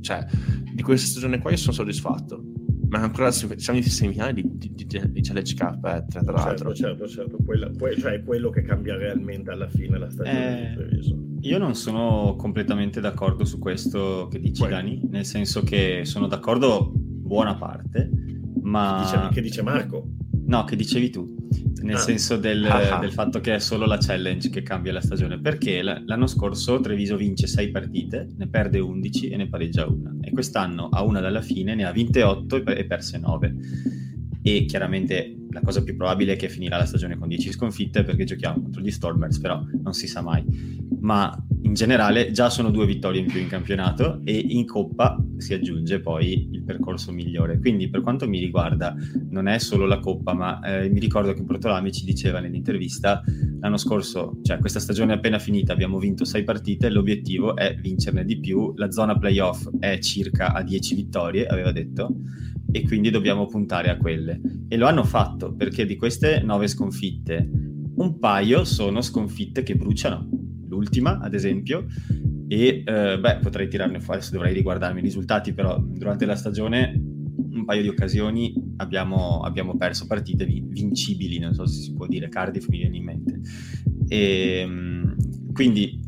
[0.00, 0.24] cioè,
[0.72, 2.54] di questa stagione qua io sono soddisfatto
[2.88, 6.74] ma ancora siamo in semifinali di, di, di, di Challenge Cup, eh, tra certo, l'altro.
[6.74, 7.36] Certo, certo, certo.
[7.44, 11.74] Quella, que- cioè è quello che cambia realmente alla fine la stagione eh, Io non
[11.74, 14.70] sono completamente d'accordo su questo che dici, Poi.
[14.70, 18.10] Dani, nel senso che sono d'accordo buona parte,
[18.62, 19.04] ma...
[19.04, 20.08] Che dice, che dice Marco.
[20.46, 21.35] No, che dicevi tu
[21.86, 22.98] nel senso del, ah, ah.
[22.98, 27.16] del, fatto che è solo la challenge che cambia la stagione, perché l'anno scorso Treviso
[27.16, 31.40] vince 6 partite, ne perde 11 e ne pareggia una, e quest'anno a una dalla
[31.40, 33.54] fine ne ha vinte 8 e perse 9.
[34.42, 38.24] E chiaramente la cosa più probabile è che finirà la stagione con 10 sconfitte perché
[38.24, 40.44] giochiamo contro gli Stormers, però non si sa mai.
[41.00, 45.54] Ma in generale già sono due vittorie in più in campionato e in Coppa si
[45.54, 47.58] aggiunge poi il percorso migliore.
[47.58, 48.94] Quindi per quanto mi riguarda
[49.30, 53.22] non è solo la Coppa, ma eh, mi ricordo che Brotolami ci diceva nell'intervista
[53.60, 58.38] l'anno scorso, cioè questa stagione appena finita, abbiamo vinto 6 partite, l'obiettivo è vincerne di
[58.38, 62.14] più, la zona playoff è circa a 10 vittorie, aveva detto,
[62.76, 64.38] e quindi dobbiamo puntare a quelle.
[64.68, 67.48] E lo hanno fatto perché di queste 9 sconfitte
[67.96, 70.28] un paio sono sconfitte che bruciano
[70.68, 71.86] l'ultima ad esempio,
[72.48, 76.92] e eh, beh, potrei tirarne fuori, adesso dovrei riguardarmi i risultati, però durante la stagione
[77.56, 82.28] un paio di occasioni abbiamo, abbiamo perso partite vincibili, non so se si può dire,
[82.28, 83.40] Cardiff mi viene in mente.
[84.08, 85.16] E, ehm,
[85.52, 85.98] quindi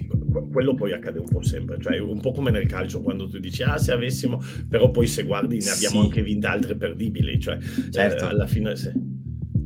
[0.51, 3.62] quello poi accade un po' sempre, cioè un po' come nel calcio quando tu dici
[3.62, 6.07] ah se avessimo, però poi se guardi ne abbiamo sì.
[6.07, 7.59] anche vinte altre perdibili, cioè
[7.91, 8.25] certo.
[8.25, 8.93] eh, alla fine se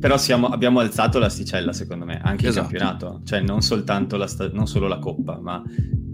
[0.03, 2.65] però siamo, abbiamo alzato l'asticella, secondo me, anche esatto.
[2.65, 3.21] in campionato.
[3.23, 5.63] Cioè, non, soltanto la sta- non solo la Coppa, ma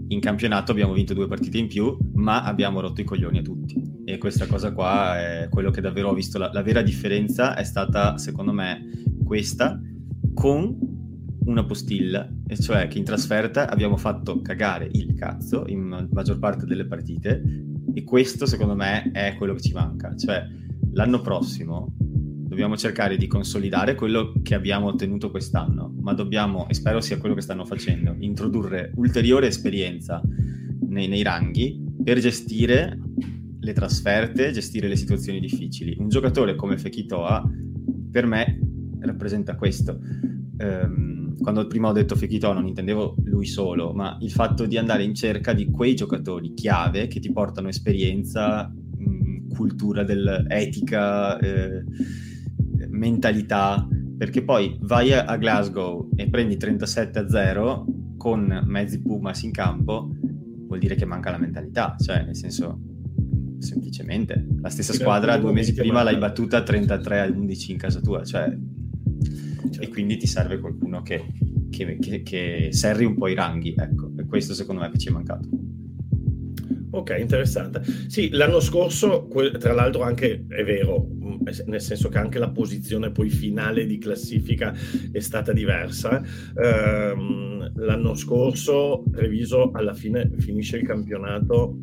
[0.06, 4.02] in campionato abbiamo vinto due partite in più, ma abbiamo rotto i coglioni a tutti.
[4.04, 6.38] E questa cosa qua è quello che davvero ho visto.
[6.38, 8.80] La, la vera differenza è stata, secondo me,
[9.24, 9.80] questa,
[10.34, 10.89] con
[11.50, 16.64] una postilla, e cioè che in trasferta abbiamo fatto cagare il cazzo in maggior parte
[16.64, 17.42] delle partite,
[17.92, 20.14] e questo, secondo me, è quello che ci manca.
[20.16, 20.46] Cioè,
[20.92, 27.00] l'anno prossimo dobbiamo cercare di consolidare quello che abbiamo ottenuto quest'anno, ma dobbiamo, e spero
[27.00, 30.22] sia quello che stanno facendo, introdurre ulteriore esperienza
[30.88, 32.98] nei, nei ranghi per gestire
[33.58, 35.96] le trasferte, gestire le situazioni difficili.
[35.98, 37.48] Un giocatore come Fekitoa
[38.10, 38.58] per me
[39.00, 39.98] rappresenta questo.
[40.58, 45.02] Um, quando prima ho detto Fekitoa non intendevo lui solo, ma il fatto di andare
[45.02, 51.84] in cerca di quei giocatori chiave che ti portano esperienza, mh, cultura dell'etica, eh,
[52.88, 59.50] mentalità, perché poi vai a Glasgow e prendi 37 a 0 con mezzi Pumas in
[59.50, 60.10] campo,
[60.66, 62.78] vuol dire che manca la mentalità, cioè nel senso
[63.58, 68.24] semplicemente la stessa squadra due mesi prima l'hai battuta 33 a 11 in casa tua,
[68.24, 68.54] cioè
[69.70, 69.82] certo.
[69.82, 71.24] e quindi ti serve qualcuno che,
[71.70, 75.08] che, che, che serri un po' i ranghi, ecco, e questo secondo me che ci
[75.08, 75.48] è mancato.
[76.92, 77.82] Ok, interessante.
[78.08, 79.28] Sì, l'anno scorso,
[79.58, 83.98] tra l'altro anche è vero, mm, nel senso che anche la posizione poi finale di
[83.98, 84.74] classifica
[85.12, 86.20] è stata diversa.
[86.54, 91.78] Um, l'anno scorso Treviso alla fine finisce il campionato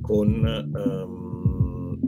[0.00, 0.70] con...
[0.74, 1.27] Um,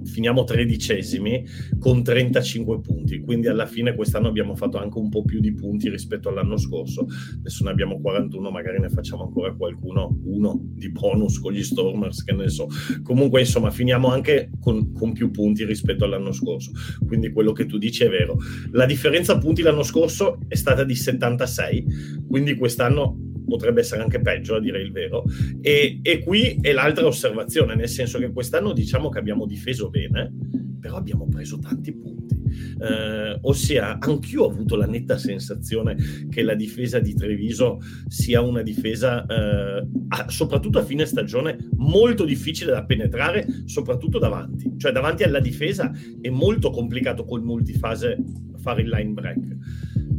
[0.05, 1.45] finiamo tredicesimi
[1.79, 5.89] con 35 punti, quindi alla fine quest'anno abbiamo fatto anche un po' più di punti
[5.89, 7.07] rispetto all'anno scorso,
[7.39, 12.25] adesso ne abbiamo 41, magari ne facciamo ancora qualcuno, uno di bonus con gli Stormers,
[12.25, 12.69] che ne so,
[13.03, 16.73] comunque insomma finiamo anche con, con più punti rispetto all'anno scorso,
[17.07, 18.39] quindi quello che tu dici è vero.
[18.73, 24.55] La differenza punti l'anno scorso è stata di 76, quindi quest'anno potrebbe essere anche peggio,
[24.55, 25.25] a dire il vero.
[25.61, 30.33] E, e qui è l'altra osservazione, nel senso che quest'anno diciamo che abbiamo difeso bene,
[30.81, 32.39] però abbiamo preso tanti punti.
[32.81, 35.97] Eh, ossia, anch'io ho avuto la netta sensazione
[36.31, 42.25] che la difesa di Treviso sia una difesa, eh, a, soprattutto a fine stagione, molto
[42.25, 44.73] difficile da penetrare, soprattutto davanti.
[44.77, 48.17] Cioè, davanti alla difesa è molto complicato col multifase
[48.57, 49.39] fare il line break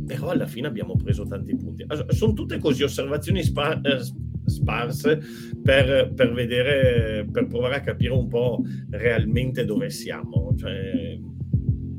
[0.05, 1.85] però alla fine abbiamo preso tanti punti.
[2.09, 3.99] Sono tutte così osservazioni spa- eh,
[4.45, 5.19] sparse
[5.61, 10.53] per, per vedere, per provare a capire un po' realmente dove siamo.
[10.57, 11.19] Cioè,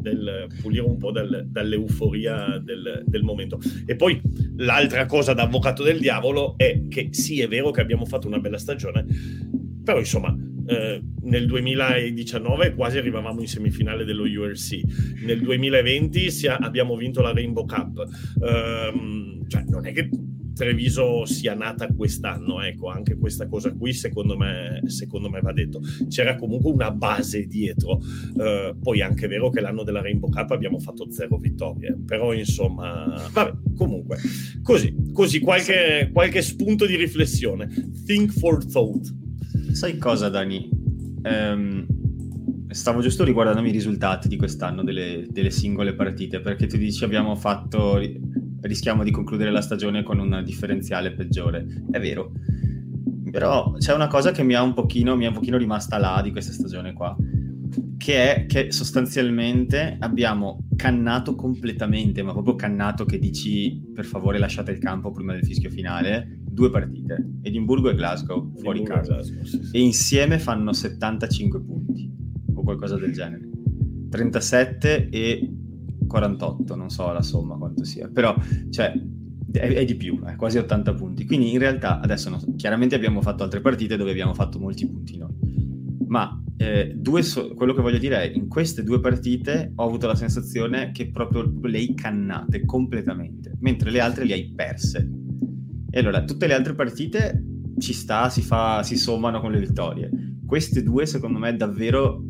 [0.02, 3.60] del, pulire un po' dal, dall'euforia del, del, momento.
[3.86, 4.20] E poi
[4.56, 8.40] l'altra cosa da avvocato del diavolo è che sì, è vero che abbiamo fatto una
[8.40, 9.06] bella stagione,
[9.84, 10.36] però insomma
[10.66, 14.80] eh, nel 2019 quasi arrivavamo in semifinale dello URC,
[15.24, 18.04] nel 2020 sia, abbiamo vinto la Rainbow Cup,
[18.42, 18.92] eh,
[19.48, 20.08] cioè non è che
[20.54, 25.80] Treviso sia nata quest'anno, ecco, anche questa cosa qui secondo me, secondo me va detto.
[26.08, 30.50] C'era comunque una base dietro, uh, poi è anche vero che l'anno della Rainbow Cup
[30.50, 34.18] abbiamo fatto zero vittorie, però insomma, vabbè, comunque,
[34.62, 37.68] così, così qualche, qualche spunto di riflessione.
[38.04, 39.20] Think for thought.
[39.72, 40.68] Sai cosa, Dani?
[41.22, 41.86] Um,
[42.68, 47.34] stavo giusto riguardando i risultati di quest'anno delle, delle singole partite, perché tu dici abbiamo
[47.36, 47.98] fatto
[48.60, 51.84] rischiamo di concludere la stagione con una differenziale peggiore.
[51.90, 52.32] È vero.
[53.30, 56.20] Però c'è una cosa che mi, ha un pochino, mi è un pochino rimasta là
[56.22, 57.16] di questa stagione qua,
[57.96, 64.70] che è che sostanzialmente abbiamo cannato completamente, ma proprio cannato che dici per favore lasciate
[64.70, 69.14] il campo prima del fischio finale, due partite, Edimburgo e Glasgow, fuori Edimburgo casa.
[69.14, 69.76] Glasgow, sì, sì.
[69.76, 72.10] E insieme fanno 75 punti,
[72.52, 73.48] o qualcosa del genere.
[74.10, 75.52] 37 e
[76.06, 78.36] 48, non so la somma quanto sia, però
[78.70, 78.92] cioè,
[79.50, 81.24] è, è, di più, è quasi 80 punti.
[81.24, 85.16] Quindi in realtà adesso no, chiaramente abbiamo fatto altre partite dove abbiamo fatto molti punti
[85.16, 85.34] noi,
[86.08, 90.14] ma eh, so- quello che voglio dire è in queste due partite ho avuto la
[90.14, 95.10] sensazione che proprio le hai cannate completamente, mentre le altre le hai perse.
[95.94, 97.44] E allora tutte le altre partite
[97.78, 100.10] ci sta, si, fa, si sommano con le vittorie.
[100.46, 102.24] Queste due secondo me davvero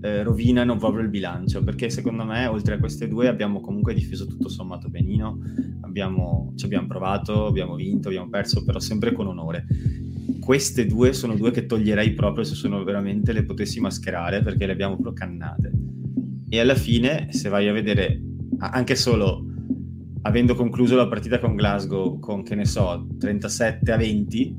[0.00, 4.26] eh, rovinano proprio il bilancio, perché secondo me oltre a queste due abbiamo comunque difeso
[4.26, 5.38] tutto sommato benino,
[5.82, 9.64] abbiamo, ci abbiamo provato, abbiamo vinto, abbiamo perso, però sempre con onore.
[10.40, 14.72] Queste due sono due che toglierei proprio se sono veramente le potessi mascherare, perché le
[14.72, 15.70] abbiamo procannate.
[16.48, 18.20] E alla fine, se vai a vedere,
[18.58, 19.53] anche solo
[20.26, 24.56] avendo concluso la partita con Glasgow con, che ne so, 37 a 20,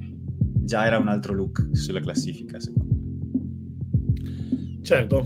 [0.64, 3.04] già era un altro look sulla classifica, secondo me.
[4.82, 5.26] Certo.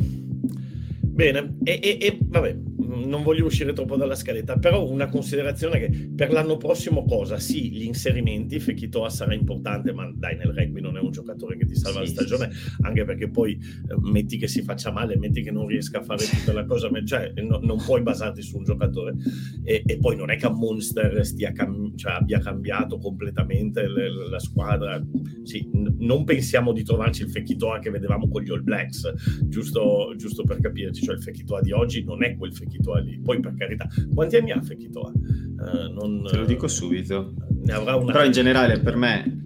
[1.01, 2.57] Bene, e, e, e vabbè,
[2.89, 7.37] non voglio uscire troppo dalla scaletta, però una considerazione che per l'anno prossimo cosa?
[7.37, 11.65] Sì, gli inserimenti, Fekitoa sarà importante, ma dai, nel rugby non è un giocatore che
[11.65, 12.75] ti salva sì, la stagione, sì.
[12.81, 16.25] anche perché poi eh, metti che si faccia male, metti che non riesca a fare
[16.25, 19.15] tutta la cosa, cioè no, non puoi basarti su un giocatore.
[19.63, 21.21] E, e, poi non è che a Monster
[21.53, 25.01] cam- cioè, abbia cambiato completamente le, la squadra.
[25.43, 30.13] Sì, n- non pensiamo di trovarci il Fekitoa che vedevamo con gli All Blacks, giusto,
[30.17, 33.19] giusto per capirci, cioè il Fekitoa di oggi non è quel Fekitoa Fekitoa lì.
[33.19, 35.11] Poi per carità, quanti anni ha Fekitoa?
[35.11, 37.33] Uh, non, Te lo dico subito.
[37.63, 39.43] Ne avrà una Però in generale per me,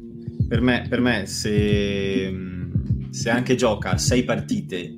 [0.47, 2.31] per me, per me se,
[3.09, 4.93] se anche gioca sei partite,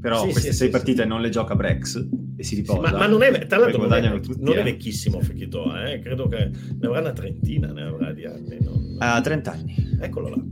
[0.00, 2.80] però sì, queste sì, sei sì, partite non le gioca Brex e si riposa.
[2.80, 4.64] ma, ma, non è, tra l'altro non è, tutti, non è eh.
[4.64, 5.98] vecchissimo Fekitoa, eh?
[5.98, 8.58] credo che ne avrà una trentina, ne avrà di anni.
[8.60, 8.96] Non...
[8.98, 9.74] Ha 30 anni.
[10.00, 10.42] Eccolo là.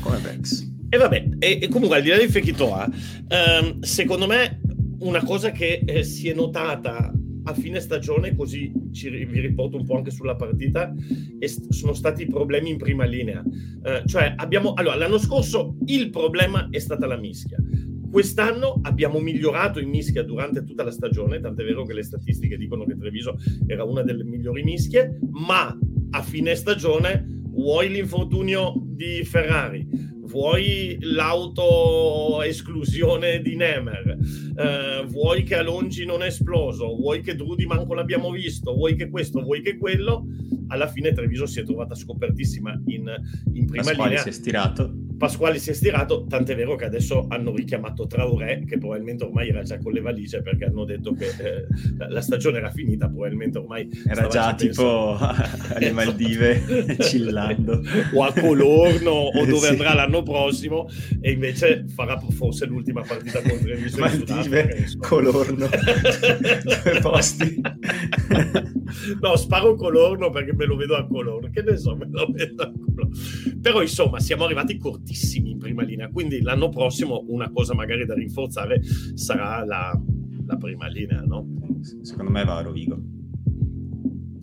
[0.00, 0.68] Come Brex.
[0.92, 2.88] E vabbè, e, e comunque al di là di Fekitoa,
[3.28, 4.60] ehm, secondo me
[5.00, 7.12] una cosa che eh, si è notata
[7.44, 10.94] a fine stagione, così ci, vi riporto un po' anche sulla partita,
[11.38, 13.42] st- sono stati i problemi in prima linea.
[13.82, 17.58] Eh, cioè, abbiamo, allora, l'anno scorso il problema è stata la mischia.
[18.10, 22.84] Quest'anno abbiamo migliorato in mischia durante tutta la stagione, tant'è vero che le statistiche dicono
[22.84, 23.36] che Treviso
[23.66, 25.76] era una delle migliori mischie, ma
[26.10, 29.86] a fine stagione vuoi l'infortunio di Ferrari,
[30.30, 34.16] vuoi l'auto esclusione di Nemer,
[34.56, 39.10] eh, vuoi che Alongi non è esploso, vuoi che Drudy manco l'abbiamo visto, vuoi che
[39.10, 40.26] questo, vuoi che quello,
[40.68, 43.12] alla fine Treviso si è trovata scopertissima in,
[43.52, 44.22] in prima Pasquale linea.
[44.22, 45.09] si è stirato.
[45.20, 49.62] Pasquale si è stirato, tant'è vero che adesso hanno richiamato Traoré, che probabilmente ormai era
[49.62, 51.66] già con le valigie perché hanno detto che eh,
[52.08, 57.82] la stagione era finita, probabilmente ormai era già tipo alle Maldive chillando.
[58.14, 59.66] O a Colorno o dove sì.
[59.66, 60.88] andrà l'anno prossimo
[61.20, 65.68] e invece farà forse l'ultima partita contro Treviso Maldive, Colorno.
[65.68, 67.60] Due posti.
[69.20, 72.62] No sparo Colorno perché me lo vedo a Colorno che ne so me lo vedo
[72.62, 73.10] a Colorno.
[73.60, 76.08] Però insomma siamo arrivati corti fortissimi in prima linea.
[76.08, 78.80] Quindi l'anno prossimo una cosa magari da rinforzare
[79.14, 80.00] sarà la,
[80.46, 81.46] la prima linea, no?
[82.02, 82.98] Secondo me va a Rovigo.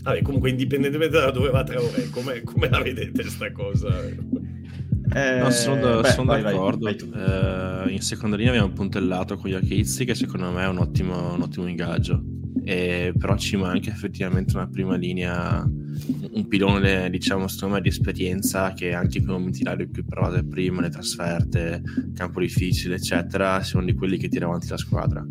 [0.03, 3.89] Vabbè, comunque indipendentemente da dove va Traoré, come, come la vedete sta cosa?
[4.03, 6.85] Eh, no, sono, da, beh, sono vai, d'accordo.
[6.85, 10.67] Vai, vai eh, in seconda linea abbiamo puntellato con gli Achizzi, che secondo me è
[10.67, 12.21] un ottimo, un ottimo ingaggio.
[12.63, 18.73] E, però ci manca effettivamente una prima linea, un pilone diciamo secondo me di esperienza
[18.73, 21.81] che anche con i momenti di cui parlate prima, le trasferte,
[22.13, 25.25] campo difficile eccetera, siano di quelli che tira avanti la squadra.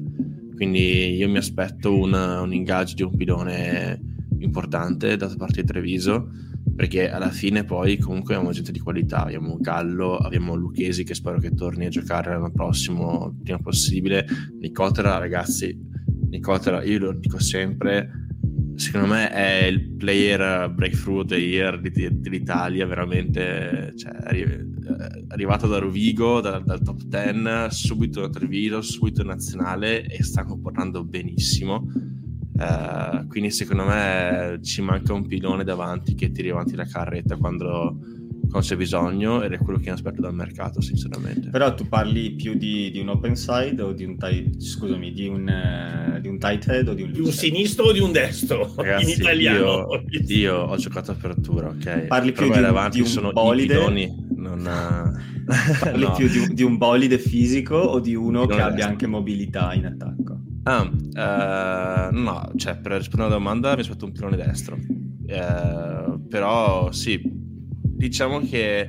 [0.55, 4.01] Quindi io mi aspetto un, un ingaggio di un pilone
[4.39, 6.29] importante da parte di Treviso
[6.77, 11.39] perché alla fine poi comunque abbiamo gente di qualità, abbiamo Gallo, abbiamo Lucchesi che spero
[11.39, 14.27] che torni a giocare l'anno prossimo il prima possibile,
[14.61, 15.75] Nicotera ragazzi,
[16.29, 18.11] Nicotera io lo dico sempre,
[18.77, 24.65] secondo me è il player breakthrough year dell'Italia, veramente cioè, è
[25.29, 31.05] arrivato da Rovigo, dal, dal top 10, subito da Treviso, subito nazionale e sta comportando
[31.05, 31.91] benissimo.
[32.59, 37.99] Uh, quindi secondo me ci manca un pilone davanti che tiri avanti la carretta quando,
[38.57, 41.51] quando c'è bisogno ed è quello che mi aspetto dal mercato sinceramente.
[41.51, 45.27] Però tu parli più di, di un open side o di un tight scusami di
[45.29, 48.13] un, uh, di un tight head o di un, di un sinistro o di un
[48.13, 49.89] destro Ragazzi, in italiano?
[50.09, 52.07] io, io, ho giocato apertura ok?
[52.07, 53.75] Parli più di un, di un sono bolide?
[53.75, 54.63] piloni, non,
[55.81, 56.15] parli no.
[56.15, 59.87] più di un, di un bolide fisico o di uno che abbia anche mobilità in
[59.87, 60.41] attacco?
[60.63, 64.77] Ah, uh, no, cioè per rispondere alla domanda mi aspetto un pilone destro.
[64.77, 67.21] Uh, però sì,
[67.97, 68.89] diciamo che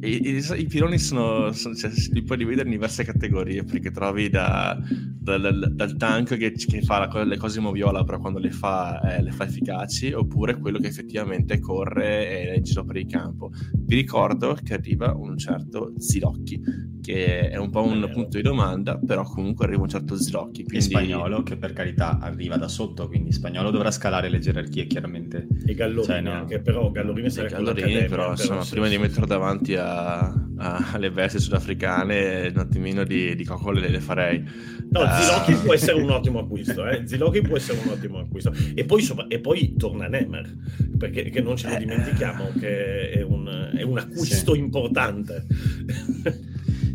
[0.00, 4.28] i, i, i piloni sono, sono cioè, li puoi dividere in diverse categorie perché trovi
[4.28, 8.38] da, da, dal, dal tank che, che fa la, le cose in moviola però quando
[8.38, 12.84] le fa, eh, le fa efficaci oppure quello che effettivamente corre e è in giro
[12.84, 13.50] per il campo.
[13.72, 16.60] Vi ricordo che arriva un certo Zilocchi
[17.06, 20.64] che è un po' un punto di domanda, però comunque arriva un certo Zilocchi.
[20.64, 20.78] Quindi...
[20.78, 25.46] E spagnolo, che per carità arriva da sotto, quindi spagnolo dovrà scalare le gerarchie chiaramente.
[25.64, 26.32] E Gallorini cioè, no.
[26.32, 28.72] anche, però Gallorini sarebbe Gallorini, però, insomma, sì.
[28.72, 33.88] prima di metterlo davanti a, a, alle vesti sudafricane, un attimino di, di coccole le,
[33.88, 34.42] le farei.
[34.90, 35.06] No, uh...
[35.08, 37.06] Zilocchi può essere un ottimo acquisto, eh?
[37.06, 38.52] Zilocchi può essere un ottimo acquisto.
[38.74, 39.26] E poi, sopra...
[39.28, 40.56] e poi torna Nemer,
[40.98, 41.78] perché non ce lo eh.
[41.78, 44.58] dimentichiamo che è un, è un acquisto sì.
[44.58, 45.46] importante.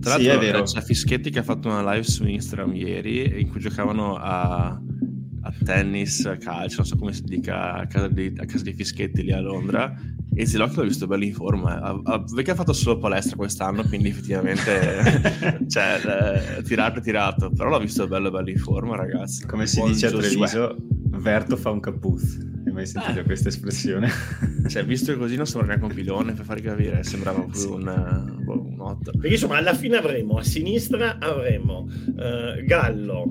[0.02, 0.64] Tra l'altro, sì, è vero.
[0.64, 5.54] c'è Fischetti che ha fatto una live su Instagram ieri in cui giocavano a, a
[5.64, 9.24] tennis, a calcio, non so come si dica, a casa di, a casa di Fischetti
[9.24, 9.94] lì a Londra.
[10.34, 11.82] E Zilocchi l'ho visto bello in forma.
[11.82, 17.52] Ha, perché ha fatto solo palestra quest'anno, quindi effettivamente cioè, eh, tirato e tirato.
[17.52, 19.46] Però l'ho visto bello bello in forma, ragazzi.
[19.46, 20.78] Come si Buon dice a Treviso,
[21.20, 22.38] Verto fa un capuz.
[22.72, 23.24] Hai mai sentito ah.
[23.24, 24.10] questa espressione?
[24.70, 27.68] cioè, visto così non sembra neanche un pilone, per farvi capire, sembrava più sì.
[27.68, 29.12] un, boh, un 8.
[29.12, 33.24] Perché insomma, alla fine avremo a sinistra avremo uh, Gallo,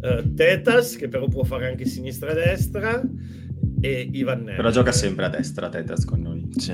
[0.00, 3.02] uh, Tetas, che però può fare anche sinistra e destra,
[3.82, 4.56] e Ivan Nemer.
[4.56, 6.48] Però gioca sempre a destra Tetas con noi.
[6.56, 6.72] Sì.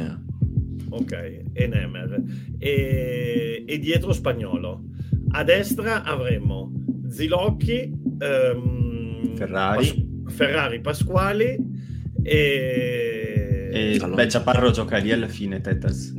[0.90, 2.22] Ok, e Nemer.
[2.58, 4.84] E, e dietro Spagnolo.
[5.30, 6.72] A destra avremo
[7.08, 9.76] Zilocchi, um, Ferrari.
[9.76, 11.71] Pas- Ferrari Pasquali
[12.22, 16.12] e, e beh, Chaparro gioca lì alla fine, Tetas.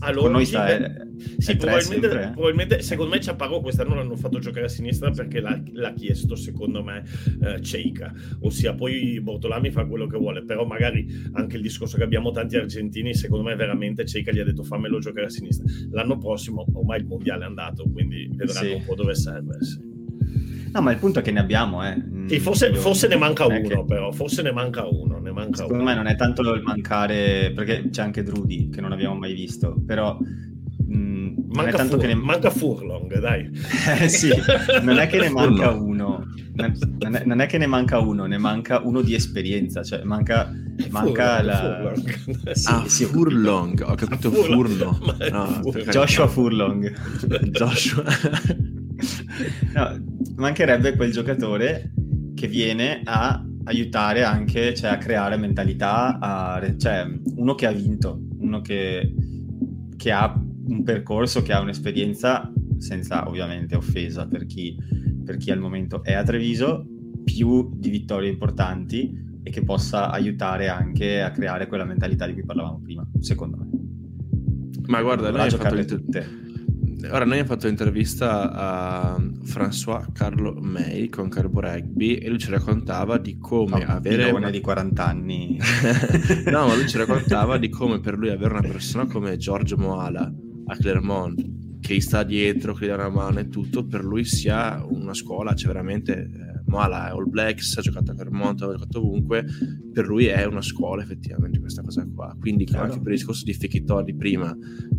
[0.00, 1.04] Allora, noi sta, è,
[1.38, 5.40] sì, è probabilmente, sempre, probabilmente, secondo me Ciaparro quest'anno l'hanno fatto giocare a sinistra perché
[5.40, 7.04] l'ha, l'ha chiesto secondo me
[7.42, 12.02] eh, Ceika ossia poi Bortolami fa quello che vuole però magari anche il discorso che
[12.02, 16.18] abbiamo tanti argentini secondo me veramente Ceika gli ha detto fammelo giocare a sinistra l'anno
[16.18, 18.74] prossimo ormai il mondiale è andato quindi vedranno sì.
[18.74, 19.93] un po' dove serve sì.
[20.74, 21.96] No, ma il punto è che ne abbiamo, eh.
[22.26, 23.84] Sì, forse, Io, forse ne manca uno, che...
[23.86, 24.10] però.
[24.10, 25.20] Forse ne manca uno.
[25.20, 25.84] Ne manca Secondo uno.
[25.84, 29.80] me non è tanto il mancare, perché c'è anche Drudy, che non abbiamo mai visto,
[29.86, 30.18] però...
[30.86, 32.14] Mh, manca, tanto Fur- che ne...
[32.14, 33.48] manca Furlong, dai.
[34.00, 34.30] eh, sì,
[34.82, 36.24] non è che ne manca uno.
[36.56, 36.72] Non
[37.14, 40.52] è, non è, che ne manca uno, ne manca uno di esperienza, cioè manca,
[40.90, 41.94] manca Furlong, la...
[41.94, 42.50] Furlong.
[42.54, 44.66] Sì, ah, sì, Furlong, ho capito Furlong.
[44.66, 45.28] Furlong.
[45.30, 45.60] No,
[45.90, 46.92] Joshua Furlong.
[47.50, 48.04] Joshua.
[49.74, 50.04] No,
[50.36, 51.92] mancherebbe quel giocatore
[52.34, 58.20] che viene a aiutare anche, cioè a creare mentalità, a, cioè uno che ha vinto,
[58.38, 59.14] uno che,
[59.96, 60.34] che ha
[60.66, 64.76] un percorso, che ha un'esperienza, senza ovviamente offesa per chi,
[65.24, 66.86] per chi al momento è a Treviso,
[67.24, 72.44] più di vittorie importanti e che possa aiutare anche a creare quella mentalità di cui
[72.44, 73.68] parlavamo prima, secondo me.
[74.86, 76.42] Ma guarda, lei ha giocato tutte
[77.10, 82.50] Ora, noi abbiamo fatto un'intervista a François Carlo May con Carbo Rugby e lui ci
[82.50, 84.30] raccontava di come oh, avere...
[84.30, 85.58] Una di 40 anni.
[86.50, 90.32] no, ma lui ci raccontava di come per lui avere una persona come Giorgio Moala
[90.66, 94.24] a Clermont che gli sta dietro, che gli dà una mano e tutto, per lui
[94.24, 96.30] sia una scuola, cioè veramente
[96.74, 99.44] eh, diciamo alla All Blacks, ha giocato a Vermont, ha giocato ovunque,
[99.92, 102.36] per lui è una scuola effettivamente questa cosa qua.
[102.38, 102.84] Quindi claro.
[102.84, 104.54] anche per il discorso di Fechitò di prima,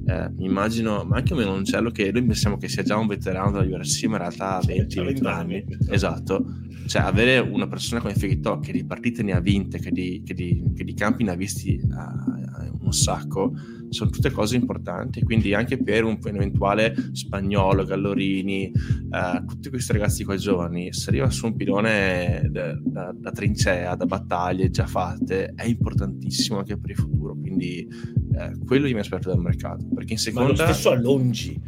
[0.05, 3.59] eh, mi immagino, ma anche un Meloncello che noi pensiamo che sia già un veterano
[3.59, 5.65] della UFC, ma in realtà ha 20, 20 anni.
[5.89, 6.63] Esatto.
[6.87, 10.33] Cioè avere una persona come Fechitò che di partite ne ha vinte, che di, che
[10.33, 13.53] di, che di campi ne ha visti uh, un sacco,
[13.89, 15.23] sono tutte cose importanti.
[15.23, 21.09] Quindi anche per un, un eventuale spagnolo, Gallorini, uh, tutti questi ragazzi qua giovani, se
[21.09, 26.77] arriva su un pilone da, da, da, trincea, da battaglie già fatte, è importantissimo anche
[26.77, 27.35] per il futuro.
[27.35, 29.87] Quindi uh, quello io mi aspetto dal mercato.
[29.93, 30.51] Perché in seconda...
[30.51, 31.61] Ma lo stesso Allongi.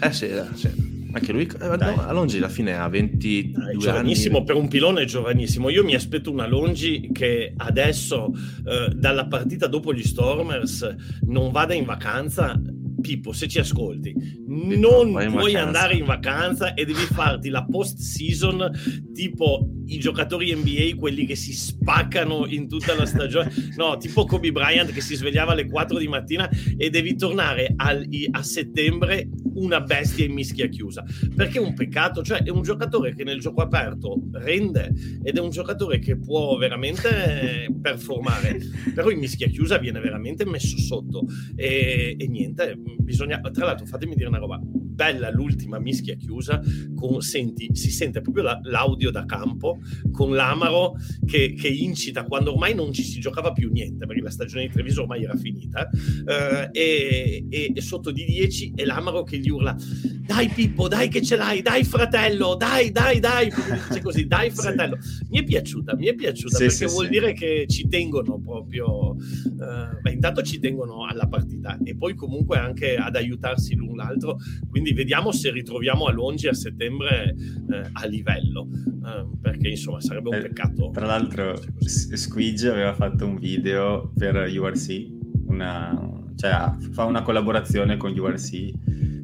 [0.00, 0.91] Eh sì, eh, sì.
[1.12, 4.46] Anche lui, eh, no, Alongi alla fine ha 22 Dai, giovanissimo, anni.
[4.46, 5.68] per un pilone è giovanissimo.
[5.68, 8.30] Io mi aspetto un Alongi che adesso,
[8.66, 12.60] eh, dalla partita dopo gli Stormers, non vada in vacanza
[13.02, 14.14] Pippo, se ci ascolti,
[14.46, 18.70] non puoi andare in vacanza e devi farti la post season
[19.12, 24.52] tipo i giocatori NBA, quelli che si spaccano in tutta la stagione, no, tipo Kobe
[24.52, 29.80] Bryant che si svegliava alle 4 di mattina e devi tornare al, a settembre una
[29.80, 31.04] bestia in mischia chiusa.
[31.34, 35.40] Perché è un peccato, cioè è un giocatore che nel gioco aperto rende ed è
[35.40, 38.58] un giocatore che può veramente performare,
[38.94, 41.26] però in mischia chiusa viene veramente messo sotto.
[41.54, 44.60] E, e niente, bisogna, tra l'altro fatemi dire una roba,
[44.92, 46.60] bella l'ultima mischia chiusa,
[46.94, 49.78] con, senti, si sente proprio la, l'audio da campo
[50.10, 50.94] con l'Amaro
[51.26, 54.72] che, che, incita quando ormai non ci si giocava più niente, perché la stagione di
[54.72, 59.48] Treviso ormai era finita, eh, e, e, e, sotto di 10 è l'Amaro che gli
[59.48, 59.76] urla
[60.24, 63.50] dai Pippo, dai che ce l'hai, dai fratello, dai, dai, dai,
[63.88, 64.96] dice così, dai fratello.
[65.00, 65.26] Sì.
[65.30, 69.16] Mi è piaciuta, mi è piaciuta sì, perché sì, vuol dire che ci tengono proprio,
[69.16, 74.38] eh, beh, intanto ci tengono alla partita e poi comunque anche ad aiutarsi l'un l'altro,
[74.70, 77.34] quindi vediamo se ritroviamo a Longi a settembre
[77.70, 78.68] eh, a livello,
[79.04, 79.26] eh,
[79.62, 80.90] perché insomma sarebbe un eh, peccato.
[80.92, 85.06] Tra l'altro Squidge aveva fatto un video per URC,
[85.46, 88.70] una, cioè fa una collaborazione con URC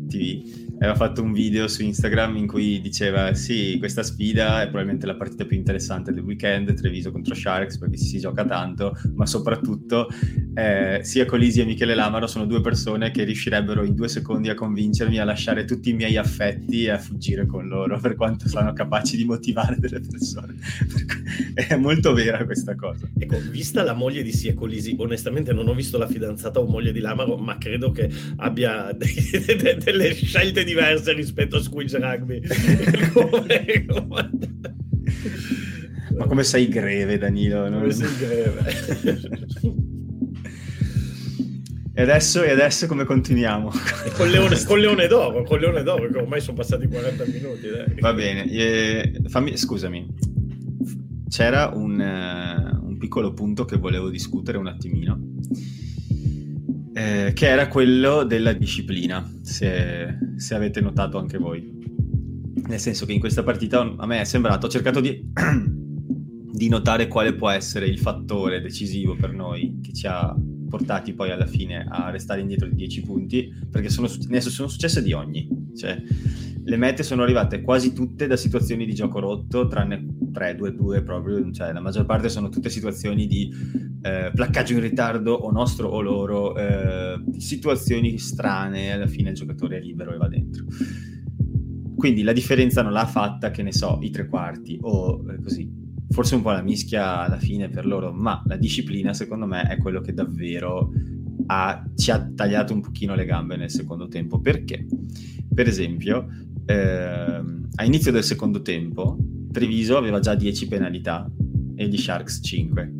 [0.07, 5.07] TV aveva fatto un video su Instagram in cui diceva sì, questa sfida è probabilmente
[5.07, 10.09] la partita più interessante del weekend, Treviso contro Sharks perché si gioca tanto, ma soprattutto
[10.55, 14.55] eh, sia Colisi e Michele Lamaro sono due persone che riuscirebbero in due secondi a
[14.55, 18.73] convincermi a lasciare tutti i miei affetti e a fuggire con loro per quanto sono
[18.73, 20.57] capaci di motivare delle persone.
[21.55, 23.09] è molto vera questa cosa.
[23.19, 26.93] Ecco, vista la moglie di Sia Colisi, onestamente non ho visto la fidanzata o moglie
[26.93, 32.41] di Lamaro, ma credo che abbia delle scelte diverse rispetto a Squidge Rugby.
[33.13, 34.31] come, come...
[36.17, 37.69] Ma come sei greve, Danilo?
[37.69, 37.81] Non...
[37.81, 39.97] Come sei greve.
[41.99, 43.73] E adesso, e adesso come continuiamo?
[44.15, 47.69] Con Leone, con Leone, d'Oro, con Leone d'Oro, che ormai sono passati 40 minuti.
[47.69, 47.99] Dai.
[47.99, 50.07] Va bene, eh, fammi, scusami,
[51.29, 55.19] c'era un, uh, un, piccolo punto che volevo discutere un attimino
[56.99, 61.77] eh, che era quello della disciplina, se, se, avete notato anche voi.
[62.67, 67.07] Nel senso che in questa partita a me è sembrato, ho cercato di, di notare
[67.07, 70.35] quale può essere il fattore decisivo per noi che ci ha
[70.69, 75.13] portati poi alla fine a restare indietro di 10 punti, perché sono, sono successe di
[75.13, 75.49] ogni.
[75.77, 76.03] Cioè,
[76.65, 81.73] le mete sono arrivate quasi tutte da situazioni di gioco rotto, tranne 3-2-2 proprio, cioè
[81.73, 83.51] la maggior parte sono tutte situazioni di
[84.01, 89.79] eh, placcaggio in ritardo o nostro o loro, eh, situazioni strane, alla fine il giocatore
[89.79, 90.65] è libero e va dentro.
[91.97, 95.69] Quindi la differenza non l'ha fatta, che ne so, i tre quarti o eh, così.
[96.11, 99.77] Forse un po' la mischia alla fine per loro, ma la disciplina secondo me è
[99.79, 100.91] quello che davvero
[101.47, 104.41] ha, ci ha tagliato un pochino le gambe nel secondo tempo.
[104.41, 104.87] Perché?
[105.53, 106.29] Per esempio,
[106.65, 109.19] ehm, a inizio del secondo tempo
[109.51, 111.29] Treviso aveva già 10 penalità
[111.75, 112.93] e gli Sharks 5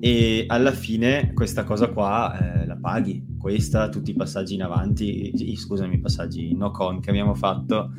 [0.00, 3.36] e alla fine questa cosa qua eh, la paghi.
[3.38, 7.92] Questa, tutti i passaggi in avanti scusami, i passaggi no con che abbiamo fatto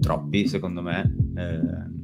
[0.00, 1.14] troppi secondo me.
[1.34, 1.94] Eh,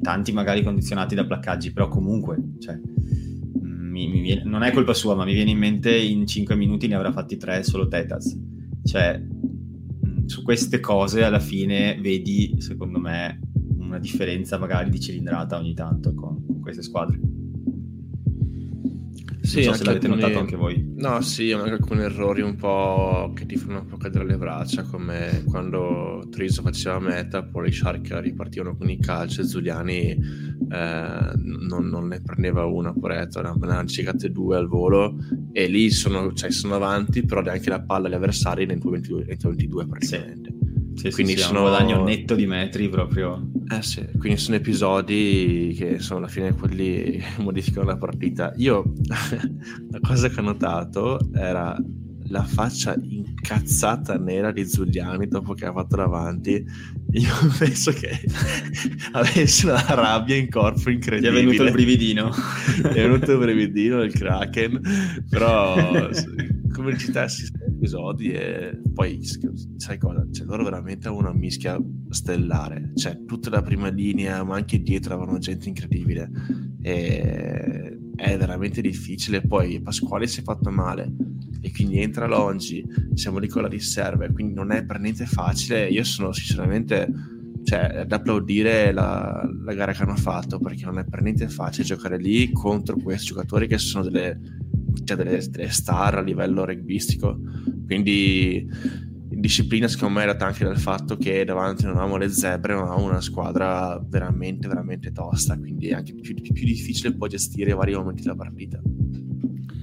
[0.00, 4.94] tanti magari condizionati da placcaggi però comunque cioè, mm, mi, mi viene, non è colpa
[4.94, 8.38] sua ma mi viene in mente in 5 minuti ne avrà fatti 3 solo Tetas
[8.84, 13.40] cioè mm, su queste cose alla fine vedi secondo me
[13.76, 17.20] una differenza magari di cilindrata ogni tanto con, con queste squadre
[19.40, 20.22] sì, non so se l'avete alcuni...
[20.22, 20.94] notato anche voi.
[20.96, 24.82] No, sì, anche alcuni errori un po' che ti fanno un po' cadere le braccia,
[24.82, 30.10] come quando Triso faceva meta, poi i Shark ripartivano con i calci e Zuliani
[30.70, 35.16] eh, non, non, ne prendeva una, poretto, ne hanno cicate due al volo
[35.52, 40.50] e lì sono, cioè, sono avanti, però neanche la palla agli avversari 22, 22 praticamente.
[40.50, 40.67] Sì.
[40.98, 41.62] Sì, quindi sì, sono...
[41.62, 43.50] un guadagno netto di metri proprio.
[43.70, 48.52] Eh sì, quindi sono episodi che sono alla fine quelli che modificano la partita.
[48.56, 51.76] Io la cosa che ho notato era
[52.30, 56.64] la faccia incazzata nera di Giuliani dopo che ha fatto davanti.
[57.12, 58.20] Io penso che
[59.12, 61.32] avesse una rabbia in corpo incredibile.
[61.32, 62.30] Gli è venuto il brividino.
[62.82, 64.80] è venuto il brividino del Kraken,
[65.30, 66.10] però
[66.78, 69.20] come citassi episodi e poi
[69.76, 70.24] sai cosa?
[70.30, 71.76] Cioè, loro veramente hanno una mischia
[72.08, 76.30] stellare, cioè tutta la prima linea ma anche dietro avevano gente incredibile.
[76.80, 79.42] E è veramente difficile.
[79.42, 81.12] Poi Pasquale si è fatto male
[81.60, 85.88] e quindi entra Longi siamo lì con la riserva quindi non è per niente facile.
[85.88, 87.10] Io sono sinceramente
[87.64, 91.84] cioè, da applaudire la, la, gara che hanno fatto perché non è per niente facile
[91.84, 94.40] giocare lì contro questi giocatori che sono delle
[95.04, 97.38] cioè delle, delle star a livello rugbyistico.
[97.86, 98.66] Quindi
[99.30, 102.82] disciplina secondo me è data anche dal fatto che davanti non avevamo le zebre, non
[102.82, 107.74] avevamo una squadra veramente, veramente tosta, quindi è anche più, più difficile poi gestire i
[107.74, 108.80] vari momenti della partita.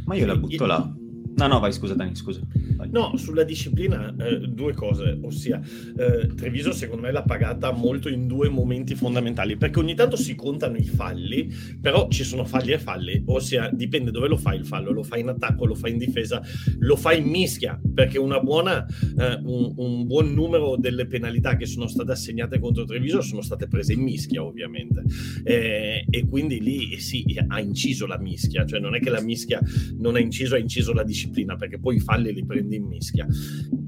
[0.06, 0.94] Ma io la butto là
[1.36, 2.40] No, no, vai, scusa Dani, scusa.
[2.76, 2.90] Vai.
[2.92, 5.62] No, sulla disciplina eh, due cose, ossia
[5.98, 10.34] eh, Treviso secondo me l'ha pagata molto in due momenti fondamentali, perché ogni tanto si
[10.36, 14.66] contano i falli, però ci sono falli e falli, ossia dipende dove lo fai il
[14.66, 16.42] fallo, lo fai in attacco, lo fai in difesa,
[16.80, 21.88] lo fai in mischia, perché buona, eh, un, un, buon numero delle penalità che sono
[21.88, 25.04] state assegnate contro Treviso sono state prese in mischia ovviamente,
[25.44, 29.62] eh, e quindi lì sì, ha inciso la mischia, cioè non è che la mischia
[29.98, 32.86] non ha inciso, ha inciso la disciplina disciplina, perché poi i falli li prendi in
[32.86, 33.28] mischia.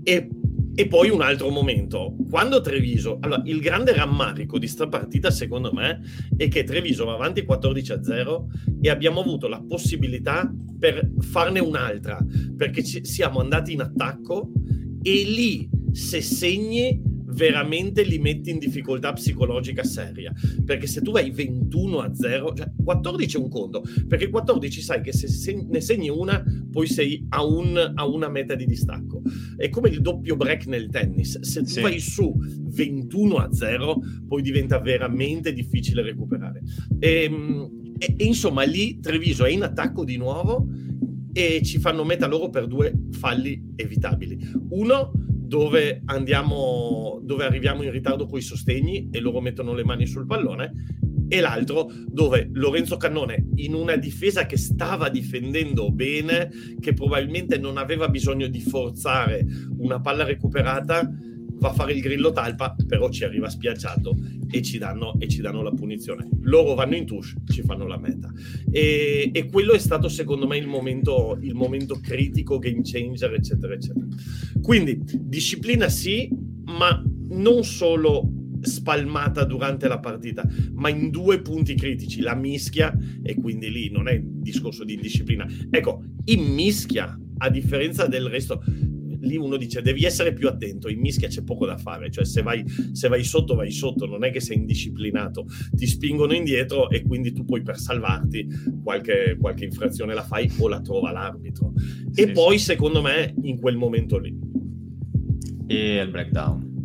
[0.04, 0.30] E,
[0.74, 5.72] e poi un altro momento, quando Treviso, allora il grande rammarico di sta partita secondo
[5.74, 6.02] me
[6.36, 8.48] è che Treviso va avanti 14 a 0
[8.82, 12.20] e abbiamo avuto la possibilità per farne un'altra,
[12.56, 14.52] perché ci, siamo andati in attacco
[15.02, 17.02] e lì se segni
[17.38, 20.34] veramente li metti in difficoltà psicologica seria.
[20.66, 25.02] Perché se tu vai 21 a 0, cioè 14 è un conto, perché 14 sai
[25.02, 29.22] che se ne segni una, poi sei a, un, a una meta di distacco.
[29.56, 31.40] È come il doppio break nel tennis.
[31.40, 31.82] Se tu sì.
[31.82, 36.64] vai su 21 a 0, poi diventa veramente difficile recuperare.
[37.00, 40.68] E, ehm, e, e insomma, lì Treviso è in attacco di nuovo
[41.34, 44.38] e ci fanno meta loro per due falli evitabili.
[44.70, 45.12] Uno
[45.48, 50.26] dove, andiamo, dove arriviamo in ritardo con i sostegni e loro mettono le mani sul
[50.26, 50.72] pallone
[51.30, 57.78] e l'altro dove Lorenzo Cannone in una difesa che stava difendendo bene, che probabilmente non
[57.78, 59.46] aveva bisogno di forzare
[59.78, 61.10] una palla recuperata,
[61.60, 64.16] va a fare il grillo talpa, però ci arriva spiaggiato
[64.50, 66.28] e ci danno, e ci danno la punizione.
[66.42, 68.32] Loro vanno in touche, ci fanno la meta.
[68.72, 73.74] E, e quello è stato secondo me il momento, il momento critico, game changer, eccetera,
[73.74, 74.06] eccetera.
[74.62, 76.30] Quindi disciplina sì,
[76.66, 78.32] ma non solo
[78.62, 84.08] spalmata durante la partita, ma in due punti critici, la mischia e quindi lì non
[84.08, 85.48] è discorso di disciplina.
[85.70, 88.64] Ecco, in mischia, a differenza del resto,
[89.28, 92.42] lì uno dice devi essere più attento, in mischia c'è poco da fare, cioè se
[92.42, 92.64] vai,
[92.94, 97.34] se vai sotto vai sotto, non è che sei indisciplinato, ti spingono indietro e quindi
[97.34, 98.48] tu poi per salvarti
[98.82, 101.74] qualche, qualche infrazione la fai o la trova l'arbitro.
[102.12, 104.36] Sì, e poi secondo me in quel momento lì.
[105.68, 106.76] E il breakdown.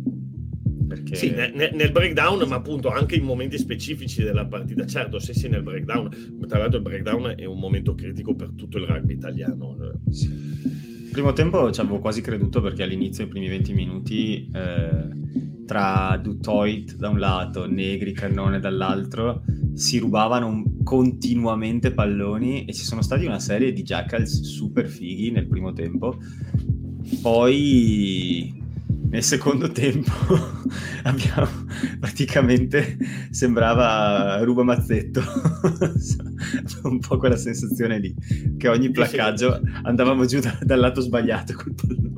[0.87, 1.15] Perché...
[1.15, 4.85] Sì, nel, nel, breakdown, ma appunto anche in momenti specifici della partita.
[4.85, 6.09] Certo, sì, sì, nel breakdown.
[6.47, 9.77] Tra l'altro il breakdown è un momento critico per tutto il rugby italiano.
[10.09, 10.81] Sì
[11.13, 15.07] primo tempo ci avevo quasi creduto perché all'inizio, i primi 20 minuti, eh,
[15.65, 19.43] tra Dutoit da un lato, Negri, Cannone dall'altro,
[19.73, 25.47] si rubavano continuamente palloni e ci sono stati una serie di jackals super fighi nel
[25.47, 26.17] primo tempo.
[27.21, 28.62] Poi
[29.13, 30.11] nel secondo tempo
[31.03, 31.47] abbiamo
[31.99, 32.97] praticamente
[33.29, 35.21] sembrava Ruba Mazzetto.
[36.83, 38.13] Un po' quella sensazione lì
[38.57, 42.11] che ogni placcaggio andavamo giù da, dal lato sbagliato col pallone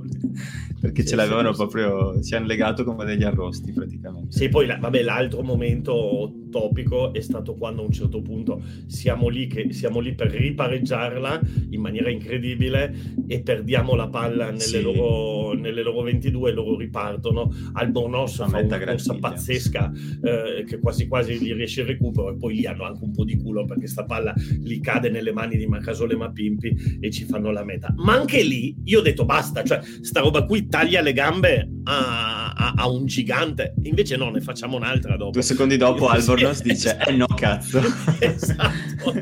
[0.79, 4.37] perché sì, ce l'avevano sì, proprio, si hanno legato come degli arrosti praticamente.
[4.37, 9.47] Sì, poi vabbè, l'altro momento topico è stato quando a un certo punto siamo lì,
[9.47, 11.41] che, siamo lì per ripareggiarla
[11.71, 12.95] in maniera incredibile
[13.27, 14.81] e perdiamo la palla nelle, sì.
[14.81, 17.53] loro, nelle loro 22 e loro ripartono.
[17.73, 19.91] Albornoz fa una corsa pazzesca
[20.23, 23.25] eh, che quasi quasi gli riesce il recupero e poi lì hanno anche un po'
[23.25, 27.51] di culo perché sta palla gli cade nelle mani di Macasole Mapimpi e ci fanno
[27.51, 27.93] la meta.
[27.97, 32.53] Ma anche lì io ho detto basta, cioè sta roba qui taglia le gambe a,
[32.53, 33.73] a, a, un gigante.
[33.83, 35.31] Invece no, ne facciamo un'altra dopo.
[35.31, 36.07] Due secondi dopo
[36.45, 37.81] Albornoz dice, eh no, cazzo.
[38.19, 39.13] esatto.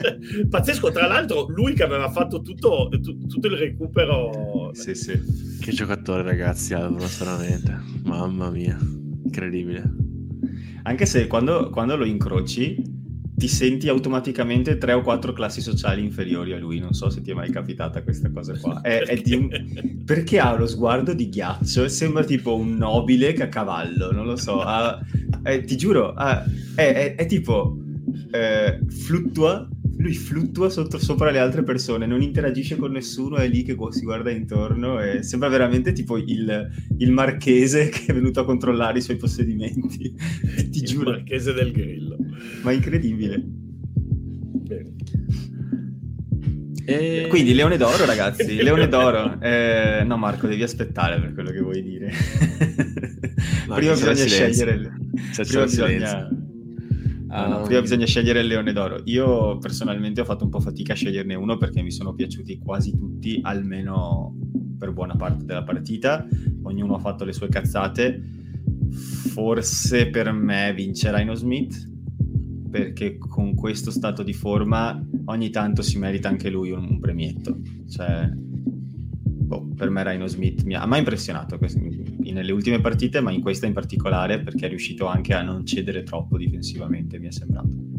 [0.49, 4.71] Pazzesco, tra l'altro lui che aveva fatto tutto, tu, tutto il recupero.
[4.74, 5.57] Sì, sì.
[5.59, 7.82] Che giocatore ragazzi, Albornoz veramente.
[8.03, 8.78] Mamma mia,
[9.24, 9.84] incredibile.
[10.84, 12.93] Anche se quando, quando lo incroci
[13.36, 16.79] ti senti automaticamente tre o quattro classi sociali inferiori a lui.
[16.79, 18.81] Non so se ti è mai capitata questa cosa qua.
[18.81, 19.47] È, è di...
[20.05, 24.25] Perché ha lo sguardo di ghiaccio e sembra tipo un nobile che a cavallo, non
[24.25, 24.61] lo so.
[24.61, 24.99] Ha...
[25.41, 26.43] È, ti giuro, ha...
[26.75, 27.77] è, è, tipo
[28.31, 29.67] eh, fluttua
[29.98, 34.04] lui fluttua sotto, sopra le altre persone, non interagisce con nessuno, è lì che si
[34.04, 39.02] guarda intorno e sembra veramente tipo il, il marchese che è venuto a controllare i
[39.02, 40.14] suoi possedimenti.
[40.70, 41.12] Ti il giuro.
[41.12, 42.18] Il marchese del grillo.
[42.64, 43.41] Ma incredibile.
[43.44, 44.91] Bene.
[46.86, 47.28] E...
[47.30, 49.39] Quindi Leone d'Oro, ragazzi, Leone d'Oro.
[49.39, 52.12] Eh, no, Marco, devi aspettare per quello che vuoi dire.
[53.68, 54.91] Prima bisogna scegliere.
[55.46, 56.43] Prima bisogna...
[57.34, 59.01] Uh, no, prima bisogna scegliere il leone d'oro.
[59.05, 62.95] Io personalmente ho fatto un po' fatica a sceglierne uno perché mi sono piaciuti quasi
[62.95, 64.36] tutti, almeno
[64.77, 66.27] per buona parte della partita.
[66.61, 68.21] Ognuno ha fatto le sue cazzate.
[68.91, 71.89] Forse per me vince Rhino Smith
[72.69, 77.59] perché con questo stato di forma ogni tanto si merita anche lui un, un premietto.
[77.89, 78.31] Cioè,
[79.44, 81.60] boh, per me Rhino Smith mi ha, ha impressionato
[82.32, 86.04] nelle ultime partite, ma in questa in particolare perché è riuscito anche a non cedere
[86.04, 87.94] troppo difensivamente, mi è sembrato.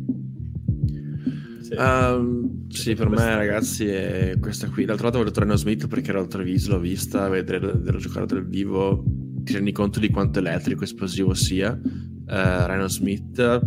[1.60, 4.84] Sì, um, sì per me ragazzi è questa qui.
[4.84, 9.02] L'altro lato voglio Rhino Smith perché era Treviso, l'ho vista, vedere la giocata dal vivo,
[9.42, 11.72] ti rendi conto di quanto elettrico e esplosivo sia.
[11.72, 13.60] Uh, Rhino Smith,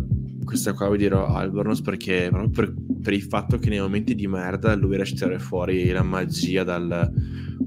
[0.44, 4.26] questa qua vi dirò Albornoz perché proprio per, per, il fatto che nei momenti di
[4.26, 7.12] merda lui riesce a tirare fuori la magia dal,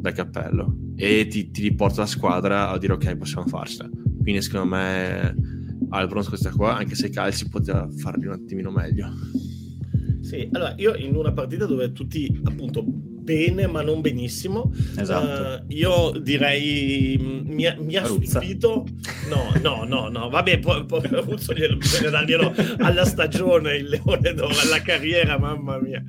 [0.02, 0.76] dal cappello.
[0.96, 3.90] E ti, ti, riporta la squadra a dire ok possiamo farcela
[4.22, 5.36] quindi secondo me
[5.90, 9.10] Albrons questa qua anche se Calci poteva farli un attimino meglio.
[10.22, 12.86] Sì, allora io in una partita dove tutti appunto
[13.32, 14.74] bene ma non benissimo.
[14.98, 15.64] Esatto.
[15.64, 18.86] Uh, io direi mm, mi, mi ha stupito.
[19.30, 20.30] No, no, no, no.
[20.30, 26.04] Vabbè, poi, poi Ruzzo bisogna darglielo alla stagione, il leone d'oro, alla carriera, mamma mia.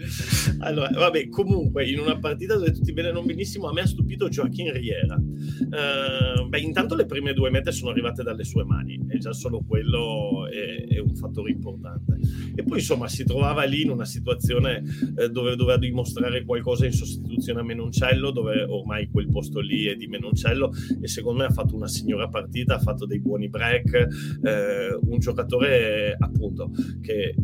[0.60, 4.28] Allora, vabbè, comunque, in una partita dove tutti bene non benissimo, a me ha stupito
[4.28, 5.14] Joaquin Riera.
[5.14, 9.62] Uh, beh, intanto le prime due mete sono arrivate dalle sue mani e già solo
[9.66, 12.18] quello è, è un fattore importante.
[12.54, 14.82] E poi, insomma, si trovava lì in una situazione
[15.16, 19.96] eh, dove doveva dimostrare qualcosa in sostituzione a Menoncello dove ormai quel posto lì è
[19.96, 23.94] di Menoncello e secondo me ha fatto una signora partita, ha fatto dei buoni break,
[24.42, 27.34] eh, un giocatore appunto che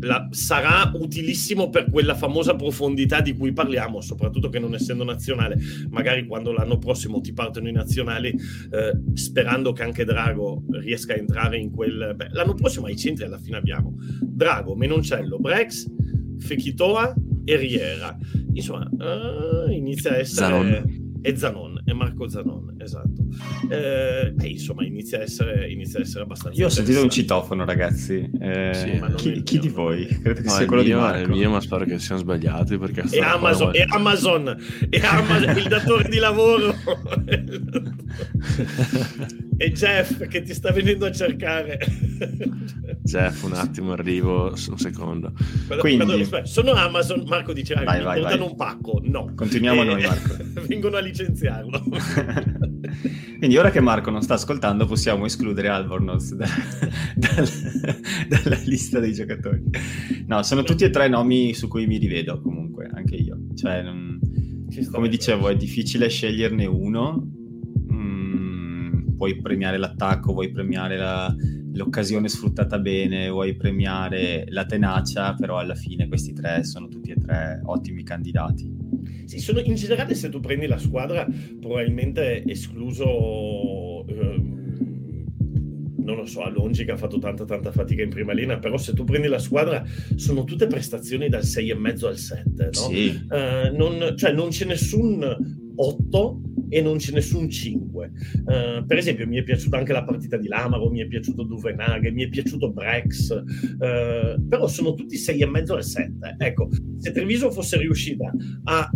[0.00, 5.56] la, sarà utilissimo per quella famosa profondità di cui parliamo, soprattutto che non essendo nazionale,
[5.90, 11.16] magari quando l'anno prossimo ti partono i nazionali, eh, sperando che anche Drago riesca a
[11.16, 12.14] entrare in quel...
[12.14, 15.86] Beh, l'anno prossimo ai centri alla fine abbiamo Drago, Menoncello, Brex,
[16.38, 17.14] Fekitoa
[17.44, 18.16] e Riera.
[18.52, 20.46] Insomma, uh, inizia a essere...
[20.46, 21.04] Zanon.
[21.22, 23.26] E Zanon, e Marco Zanon, esatto.
[23.68, 26.56] Eh, beh, insomma, inizia a, essere, inizia a essere abbastanza...
[26.60, 28.30] Io ho sentito un citofono, ragazzi.
[28.38, 30.06] Eh, sì, chi, chi di voi?
[30.06, 31.18] Credo che no, sia quello mio, di Marco.
[31.18, 33.02] È il mio, ma spero che siano sbagliati perché...
[33.10, 34.56] E Amazon, e Amazon,
[34.88, 36.75] e Amazon, il datore di lavoro.
[39.56, 41.78] e Jeff che ti sta venendo a cercare.
[43.02, 45.32] Jeff, un attimo, arrivo un secondo.
[45.78, 46.04] Quindi...
[46.04, 48.50] quando, sono Amazon, Marco dice, ah, vai, mi vai, portano vai.
[48.50, 49.00] un pacco.
[49.04, 49.32] No.
[49.34, 49.84] Continuiamo e...
[49.84, 50.36] noi, Marco.
[50.66, 51.82] vengono a licenziarlo.
[53.38, 56.46] Quindi ora che Marco non sta ascoltando possiamo escludere Albornoz da,
[57.14, 57.28] da,
[58.28, 59.62] dalla lista dei giocatori.
[60.26, 63.38] No, sono tutti e tre nomi su cui mi rivedo comunque, anche io.
[63.54, 64.15] Cioè, non...
[64.90, 67.36] come dicevo, è difficile sceglierne uno
[69.16, 71.34] vuoi premiare l'attacco, vuoi premiare la,
[71.72, 77.16] l'occasione sfruttata bene, vuoi premiare la tenacia, però alla fine questi tre sono tutti e
[77.16, 78.74] tre ottimi candidati.
[79.24, 81.26] Sì, sono, in generale se tu prendi la squadra,
[81.58, 84.06] probabilmente escluso...
[84.06, 84.64] Eh,
[86.06, 88.94] non lo so, Alongi che ha fatto tanta tanta fatica in prima linea, però se
[88.94, 89.84] tu prendi la squadra
[90.14, 92.70] sono tutte prestazioni dal 6,5 al 7, no?
[92.70, 93.26] Sì.
[93.28, 98.10] Uh, non, cioè non c'è nessun 8 e non c'è nessun 5.
[98.44, 101.42] Uh, eh, per esempio, mi è piaciuta anche la partita di Lamaro, mi è piaciuto
[101.42, 106.36] Duvenaghe, mi è piaciuto Brex, uh, però sono tutti 6,5 al 7.
[106.38, 108.32] Ecco, se Treviso fosse riuscita
[108.64, 108.90] a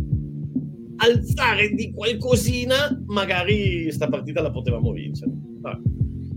[1.02, 5.32] alzare di qualcosina, magari sta partita la potevamo vincere.
[5.62, 5.78] Ah,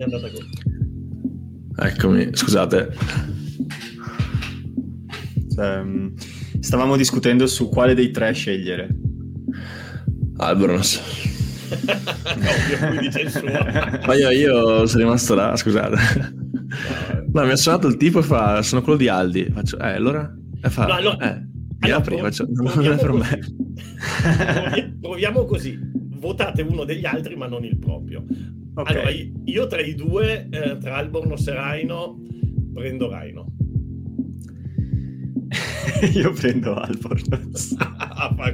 [0.04, 0.48] è andata così.
[1.76, 2.96] Eccomi, scusate.
[5.56, 5.84] Cioè,
[6.60, 8.88] stavamo discutendo su quale dei tre scegliere.
[10.38, 11.02] Ovvio, suo.
[14.06, 15.98] Ma io, io sono rimasto là, scusate.
[17.32, 19.50] No, mi ha suonato il tipo e fa, sono quello di Aldi.
[19.52, 20.32] Faccio, eh, allora?
[20.62, 23.30] E fa, no, allora, eh, mi allora, apri, faccio, non è per così.
[23.30, 24.98] me.
[25.02, 25.80] Proviamo così,
[26.18, 28.24] votate uno degli altri ma non il proprio.
[28.76, 28.96] Okay.
[28.96, 29.12] Allora,
[29.46, 32.20] io tra i due, eh, tra Alborno e Raino,
[32.74, 33.46] prendo Raino.
[36.14, 37.40] io prendo Alborno.
[37.78, 38.34] ah,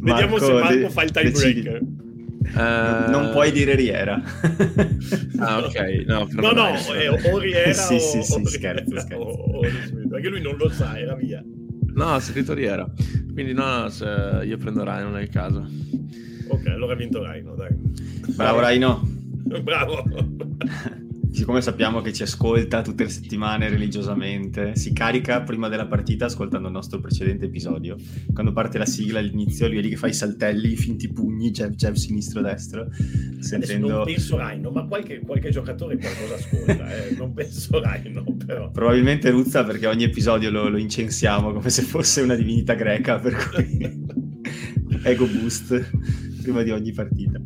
[0.00, 1.80] Vediamo se Marco fa il tiebreaker.
[2.52, 3.10] Uh...
[3.10, 4.20] Non puoi dire Riera.
[5.38, 6.04] ah, ok.
[6.06, 9.14] No, no, no è o Riera sì, o, sì, sì, o, scherzo, scherzo.
[9.14, 9.60] O, o,
[10.08, 11.44] perché lui non lo sa, era via.
[11.94, 12.90] No, ha scritto Riera.
[13.32, 15.64] Quindi no, no io prendo Raino nel caso.
[16.48, 17.74] Ok, allora ha vinto Raino, dai.
[18.34, 19.18] Bravo Raino.
[19.62, 20.04] Bravo
[21.32, 26.66] siccome sappiamo che ci ascolta tutte le settimane religiosamente, si carica prima della partita ascoltando
[26.66, 27.96] il nostro precedente episodio.
[28.32, 31.50] Quando parte la sigla all'inizio, lui è lì che fa i saltelli, i finti pugni,
[31.50, 32.88] jab, jab sinistro-destro.
[33.38, 33.88] Sentendo...
[33.88, 37.14] non penso Raino, ma qualche, qualche giocatore qualcosa ascolta, eh?
[37.16, 38.70] non penso Raino però.
[38.70, 43.36] Probabilmente Ruzza perché ogni episodio lo, lo incensiamo come se fosse una divinità greca, per
[43.36, 44.04] cui
[45.04, 45.90] ego boost
[46.42, 47.40] prima di ogni partita.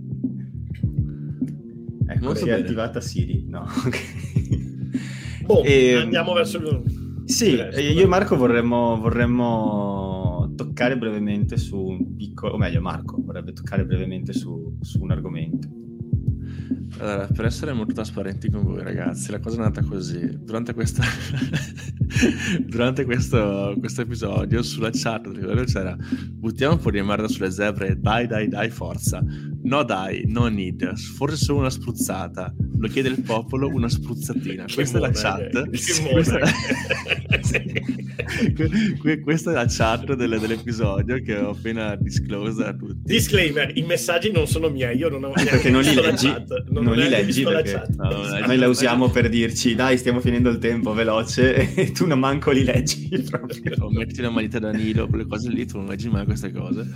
[2.14, 2.58] Ecco, Molto si bene.
[2.58, 3.44] è attivata Siri.
[3.48, 3.66] No,
[5.46, 7.22] boh, e, ehm, andiamo verso il...
[7.26, 12.52] Sì, resto, io e Marco vorremmo, vorremmo, toccare brevemente su un piccolo...
[12.52, 15.68] O meglio, Marco vorrebbe toccare brevemente su, su un argomento.
[16.98, 20.38] Allora, per essere molto trasparenti con voi, ragazzi, la cosa è andata così.
[20.42, 21.02] Durante, questa...
[22.66, 25.28] Durante questo, questo, episodio, sulla chat
[25.64, 25.96] c'era
[26.44, 29.24] buttiamo un po' di merda sulle zebre, dai, dai, dai, forza.
[29.62, 30.94] No, dai, no need.
[30.96, 32.54] Forse solo una spruzzata.
[32.78, 34.66] Lo chiede il popolo, una spruzzatina.
[34.72, 35.70] Questa è la chat.
[36.12, 36.38] Questa...
[39.22, 43.00] questa è la chat del, dell'episodio che ho appena disclosed a tutti.
[43.04, 46.32] Disclaimer: i messaggi non sono miei, io non ho perché non li leggi.
[46.68, 50.58] Non non li leggi perché no, noi la usiamo per dirci dai stiamo finendo il
[50.58, 53.90] tempo veloce e tu non manco li leggi proprio.
[53.90, 56.86] metti la manita da Nilo quelle cose lì tu non leggi mai queste cose.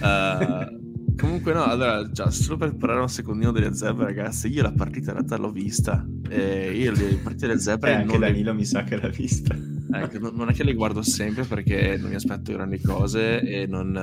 [0.00, 4.72] Uh, comunque no allora già solo per parlare un secondino delle zebre ragazzi io la
[4.72, 8.56] partita in realtà l'ho vista e io le partite delle zebre eh, anche Danilo le...
[8.56, 9.56] mi sa che l'ha vista.
[9.92, 13.96] Ecco, non è che le guardo sempre perché non mi aspetto grandi cose e non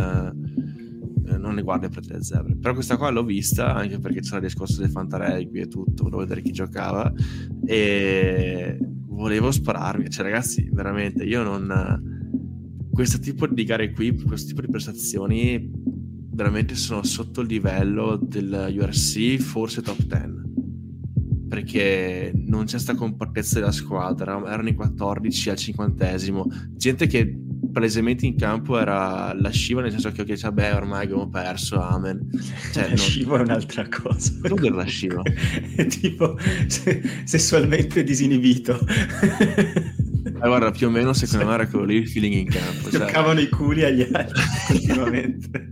[1.38, 2.56] non ne guardo per le zebre.
[2.58, 6.22] Però questa qua l'ho vista anche perché c'era il discorso del Fantaregui e tutto, volevo
[6.22, 7.12] vedere chi giocava
[7.66, 8.78] e
[9.08, 10.10] volevo spararmi.
[10.10, 12.10] Cioè, ragazzi, veramente, io non.
[12.92, 15.72] Questo tipo di gare qui, questo tipo di prestazioni,
[16.34, 20.42] veramente sono sotto il livello del URC, forse top 10
[21.52, 27.38] perché non c'è sta compattezza della squadra, erano i 14 al cinquantesimo, gente che
[27.72, 31.82] palesemente in campo era la sciva nel senso che ok, cioè, beh, ormai abbiamo perso,
[31.82, 32.30] amen.
[32.74, 32.98] Cioè, la non...
[32.98, 34.32] sciva è un'altra cosa.
[34.42, 35.22] Per la sciva.
[35.76, 38.80] è tipo se- sessualmente disinibito.
[40.24, 42.90] Eh, guarda, più o meno secondo me era quello lì il feeling in campo.
[42.90, 43.48] Toccavano cioè...
[43.48, 45.72] i culi agli altri continuamente.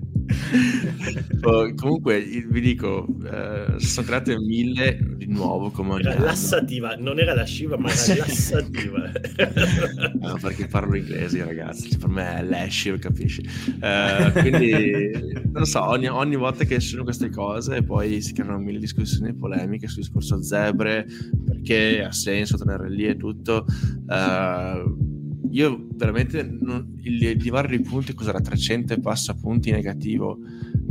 [1.41, 7.33] Oh, comunque vi dico eh, sono create mille di nuovo come era lassativa non era
[7.33, 9.11] la sciva ma era lassativa.
[10.19, 13.41] No, perché parlo inglese ragazzi per me è lascive capisci.
[13.81, 15.11] Eh, quindi
[15.51, 19.33] non so ogni, ogni, volta che escono queste cose poi si creano mille discussioni e
[19.33, 21.05] polemiche sul discorso zebre
[21.45, 23.65] perché ha senso tenere lì e tutto.
[24.09, 25.08] Eh,
[25.51, 28.39] io veramente non, il, il divario di punti cos'era?
[28.39, 30.37] 300 e passa punti negativo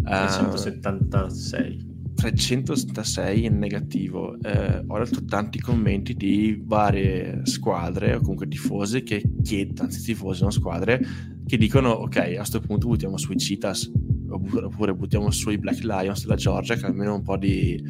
[0.04, 1.86] 376
[2.18, 4.36] 376 in negativo.
[4.42, 10.42] Eh, ho letto tanti commenti di varie squadre o comunque tifosi che chiedono anzi tifosi
[10.42, 11.00] non squadre
[11.46, 13.90] che dicono ok a questo punto buttiamo sui Citas
[14.28, 17.80] oppure buttiamo sui Black Lions della Georgia che almeno un po' di,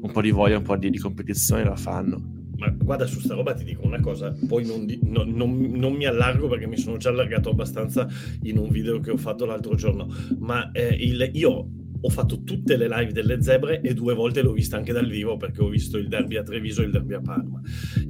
[0.00, 3.34] un po di voglia un po' di, di competizione la fanno ma guarda, su sta
[3.34, 6.76] roba ti dico una cosa, poi non, di, no, non, non, mi allargo perché mi
[6.76, 8.08] sono già allargato abbastanza
[8.42, 10.08] in un video che ho fatto l'altro giorno,
[10.38, 11.68] ma eh, il, io
[12.00, 15.36] ho fatto tutte le live delle zebre e due volte l'ho vista anche dal vivo
[15.36, 17.60] perché ho visto il derby a Treviso e il derby a Parma.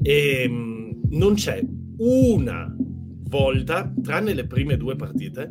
[0.03, 1.63] E mh, mm, non c'è
[1.99, 2.75] una
[3.29, 5.51] volta, tranne le prime due partite,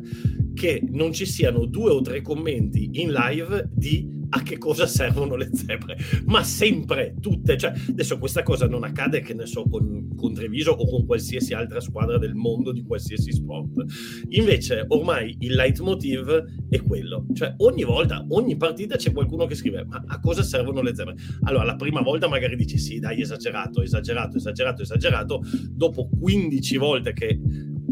[0.54, 5.36] che non ci siano due o tre commenti in live di a che cosa servono
[5.36, 10.12] le zebre, ma sempre, tutte, cioè adesso questa cosa non accade che ne so con,
[10.16, 13.84] con Treviso o con qualsiasi altra squadra del mondo di qualsiasi sport,
[14.30, 19.84] invece ormai il leitmotiv è quello, cioè ogni volta, ogni partita c'è qualcuno che scrive
[19.84, 21.14] ma a cosa servono le zebre?
[21.42, 27.12] Allora la prima volta magari dici sì dai esagerato, esagerato, esagerato, esagerato, dopo 15 volte
[27.12, 27.40] che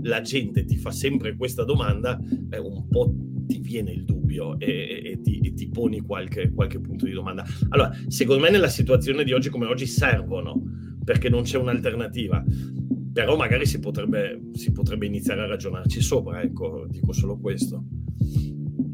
[0.03, 3.15] la gente ti fa sempre questa domanda, beh, un po'
[3.47, 7.13] ti viene il dubbio dubbio e, e, ti, e ti, poni qualche, qualche punto di
[7.13, 7.45] domanda.
[7.69, 10.61] Allora, secondo me nella situazione di oggi come oggi servono,
[11.05, 12.43] perché non c'è un'alternativa
[13.13, 17.85] però magari si potrebbe, si potrebbe, iniziare a ragionarci sopra, ecco, dico solo questo.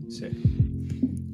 [0.08, 0.26] Sì,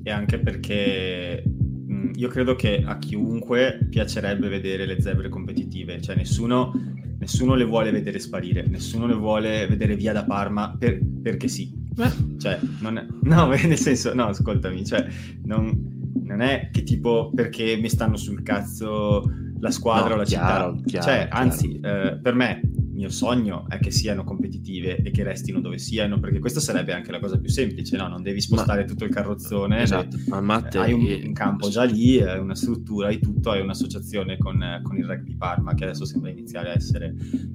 [0.02, 6.14] e anche perché mh, io credo che a chiunque piacerebbe vedere le zebre competitive, cioè
[6.14, 6.74] nessuno,
[7.20, 11.83] nessuno le vuole vedere sparire, nessuno le vuole vedere via da Parma per, perché sì.
[11.96, 12.38] Eh.
[12.38, 15.06] Cioè, non è, no, nel senso, no, ascoltami, cioè,
[15.44, 19.30] non, non è che tipo perché mi stanno sul cazzo
[19.60, 20.88] la squadra no, o la chiaro, città.
[20.88, 21.42] Chiaro, cioè, chiaro.
[21.42, 22.60] anzi, eh, per me
[22.94, 26.92] il mio sogno è che siano competitive e che restino dove siano, perché questa sarebbe
[26.92, 28.06] anche la cosa più semplice, no?
[28.06, 31.82] Non devi spostare ma, tutto il carrozzone, esatto, ma Matte, hai un, un, campo già
[31.82, 36.04] lì, hai una struttura, hai tutto, hai un'associazione con, con, il rugby Parma che adesso
[36.04, 37.14] sembra iniziare a essere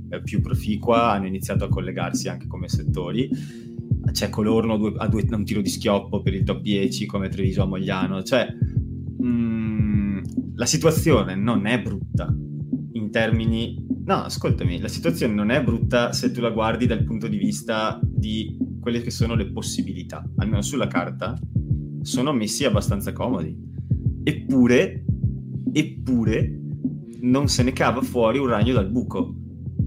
[0.10, 3.30] eh, più proficua, hanno iniziato a collegarsi anche come settori.
[4.12, 7.64] C'è Colorno due, a, due, un tiro di schioppo per il top 10 come Treviso
[7.64, 8.48] a Mogliano, cioè...
[9.22, 10.20] Mm,
[10.56, 12.34] la situazione non è brutta
[12.94, 13.86] in termini...
[14.06, 18.00] No, ascoltami, la situazione non è brutta se tu la guardi dal punto di vista
[18.04, 21.40] di quelle che sono le possibilità, almeno sulla carta,
[22.02, 23.56] sono messi abbastanza comodi.
[24.24, 25.06] Eppure,
[25.72, 26.60] eppure,
[27.22, 29.36] non se ne cava fuori un ragno dal buco.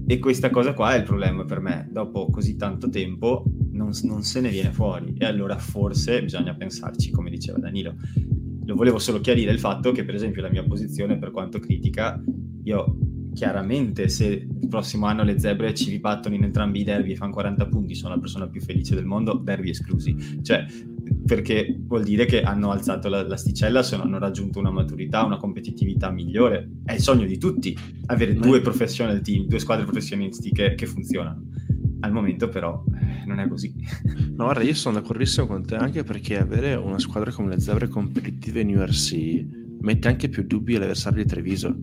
[0.05, 1.87] E questa cosa qua è il problema per me.
[1.91, 3.43] Dopo così tanto tempo
[3.73, 5.13] non, non se ne viene fuori.
[5.17, 7.95] E allora forse bisogna pensarci, come diceva Danilo
[8.65, 12.21] lo volevo solo chiarire il fatto che, per esempio, la mia posizione, per quanto critica,
[12.63, 12.97] io
[13.33, 17.33] chiaramente se il prossimo anno le zebre ci ribattono in entrambi i derby e fanno
[17.33, 20.39] 40 punti, sono la persona più felice del mondo, derby esclusi.
[20.41, 20.65] Cioè,
[21.25, 26.09] perché vuol dire che hanno alzato la, l'asticella, sono, hanno raggiunto una maturità, una competitività
[26.11, 26.69] migliore.
[26.85, 31.51] È il sogno di tutti avere due professional team, due squadre professionisti che, che funzionano.
[32.03, 33.73] Al momento però eh, non è così.
[34.33, 37.87] No, guarda, io sono d'accordissimo con te anche perché avere una squadra come le Zebre
[37.87, 39.45] competitive in URC
[39.81, 41.75] mette anche più dubbi all'avversario di Treviso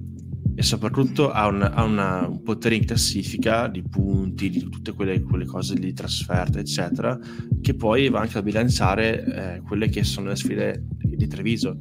[0.55, 5.23] e soprattutto ha, una, ha una, un potere in classifica di punti, di tutte quelle,
[5.23, 7.19] quelle, cose di trasferta, eccetera,
[7.63, 11.79] che poi va anche a bilanciare eh, quelle che sono le sfide di Treviso.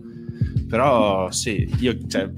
[0.69, 2.31] Però sì, io cioè,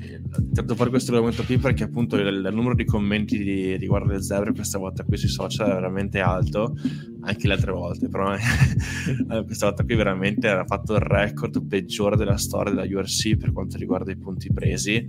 [0.53, 4.21] tratto fare questo argomento qui perché appunto il, il, numero di commenti di, riguardo le
[4.21, 6.73] zebre questa volta qui sui social è veramente alto,
[7.23, 8.33] anche le altre volte, però
[9.43, 13.75] questa volta qui veramente ha fatto il record peggiore della storia della URC per quanto
[13.75, 15.03] riguarda i punti presi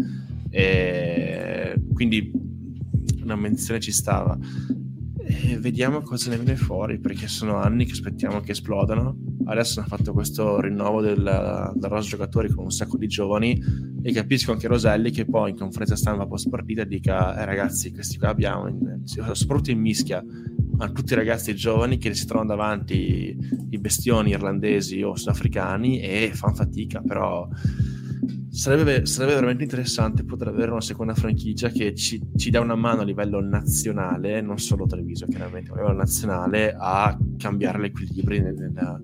[0.51, 2.29] e quindi
[3.23, 4.37] una menzione ci stava.
[5.41, 9.17] E vediamo cosa ne viene fuori perché sono anni che aspettiamo che esplodano.
[9.45, 13.61] Adesso hanno fatto questo rinnovo del, del rosa giocatori con un sacco di giovani
[14.03, 18.19] e capisco anche Roselli che poi in conferenza stampa post partita dica eh, ragazzi questi
[18.19, 18.69] qua abbiamo
[19.05, 20.25] soprattutto in mischia
[20.77, 23.37] ma tutti i ragazzi giovani che si trovano davanti
[23.71, 27.49] i bestioni irlandesi o sudafricani e fanno fatica però
[28.53, 33.01] Sarebbe, sarebbe, veramente interessante poter avere una seconda franchigia che ci, ci dà una mano
[33.01, 39.01] a livello nazionale, non solo Treviso chiaramente, ma a livello nazionale, a cambiare l'equilibrio nella,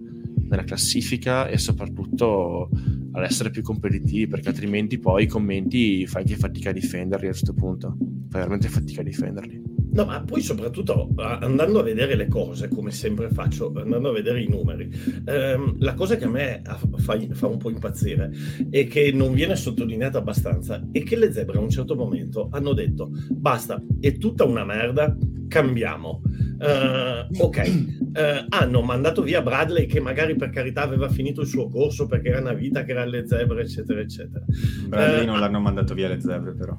[0.51, 2.69] nella classifica e soprattutto
[3.13, 7.31] ad essere più competitivi perché altrimenti poi i commenti fai anche fatica a difenderli a
[7.31, 7.97] questo punto.
[8.29, 12.91] Fai veramente fatica a difenderli No, ma poi soprattutto andando a vedere le cose, come
[12.91, 14.91] sempre faccio, andando a vedere i numeri,
[15.25, 18.31] ehm, la cosa che a me fa, fa, un po' impazzire
[18.71, 22.75] e che non viene sottolineata abbastanza è che le zebre a un certo momento hanno
[22.75, 25.17] detto basta, è tutta una merda,
[25.49, 26.23] cambiamo.
[26.59, 31.69] Uh, ok, uh, hanno mandato via Bradley che magari per carità aveva finito il suo
[31.69, 34.45] corso perché era una vita che era alle zebre, eccetera, eccetera.
[34.89, 36.77] Bradley uh, non l'hanno mandato via le zebre però.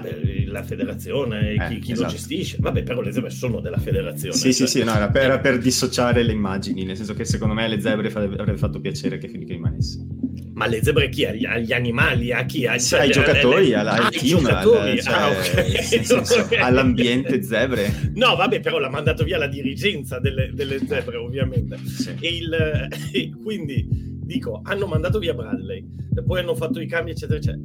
[0.00, 2.08] Vabbè, la federazione, eh, chi, chi esatto.
[2.08, 4.34] lo gestisce, vabbè, però le zebre sono della federazione.
[4.34, 4.66] Sì, cioè...
[4.66, 7.68] sì, sì, no, era per, era per, dissociare le immagini, nel senso che secondo me
[7.68, 10.06] le zebre avrebbe fatto piacere che, che rimanesse.
[10.54, 11.24] Ma le zebre chi?
[11.24, 12.32] Agli animali?
[12.32, 12.66] A chi?
[12.66, 13.76] A, cioè, ai giocatori, le...
[13.76, 14.90] alla, al team, giocatori.
[14.90, 15.82] Al, cioè, ah, okay.
[15.82, 16.22] senso,
[16.60, 18.12] all'ambiente zebre.
[18.14, 21.78] No, vabbè, però l'ha mandato via la dirigenza delle, delle zebre, ovviamente.
[21.78, 22.14] Sì.
[22.20, 23.86] E il, e quindi,
[24.22, 25.82] dico, hanno mandato via Bradley,
[26.26, 27.62] poi hanno fatto i cambi, eccetera, eccetera.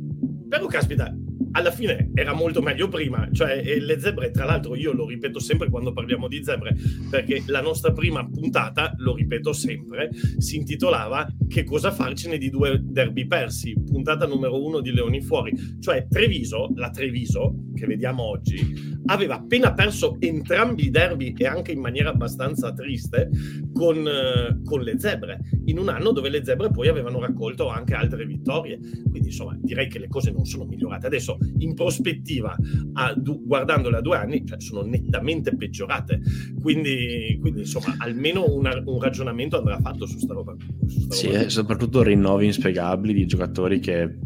[0.48, 1.14] Però, caspita,
[1.56, 5.70] alla fine era molto meglio prima, cioè le zebre, tra l'altro io lo ripeto sempre
[5.70, 6.76] quando parliamo di zebre,
[7.10, 12.82] perché la nostra prima puntata, lo ripeto sempre, si intitolava Che cosa farcene di due
[12.84, 18.96] derby persi, puntata numero uno di Leoni Fuori, cioè Treviso, la Treviso che vediamo oggi,
[19.08, 23.30] aveva appena perso entrambi i derby e anche in maniera abbastanza triste
[23.74, 27.94] con, eh, con, le zebre, in un anno dove le zebre poi avevano raccolto anche
[27.94, 28.80] altre vittorie.
[28.80, 31.06] Quindi insomma direi che le cose non sono migliorate.
[31.06, 32.56] Adesso in prospettiva,
[32.94, 36.22] a, du, guardandole a due anni, cioè, sono nettamente peggiorate.
[36.62, 40.56] Quindi, quindi insomma almeno una, un ragionamento andrà fatto su sta roba.
[40.88, 41.50] Su sta sì, roba.
[41.50, 44.18] soprattutto rinnovi inspiegabili di giocatori che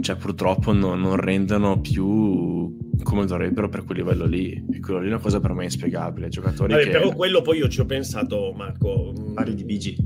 [0.00, 4.64] cioè, purtroppo non, non rendono più come dovrebbero per quel livello lì.
[4.72, 6.28] E quello lì è una cosa per me inspiegabile.
[6.28, 6.90] Giocatori Vabbè, che...
[6.90, 9.12] Però quello poi io ci ho pensato, Marco.
[9.18, 9.96] Mm, Parli di BG.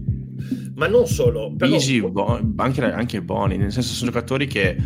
[0.74, 1.52] Ma non solo.
[1.56, 1.76] Però...
[1.76, 4.76] BG, bo- anche, anche Boni, nel senso sono giocatori che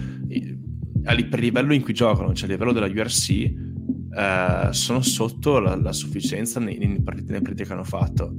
[1.03, 5.77] per il livello in cui giocano, cioè a livello della URC, eh, sono sotto la,
[5.77, 8.33] la sufficienza nei, nei, nei partiti che hanno fatto.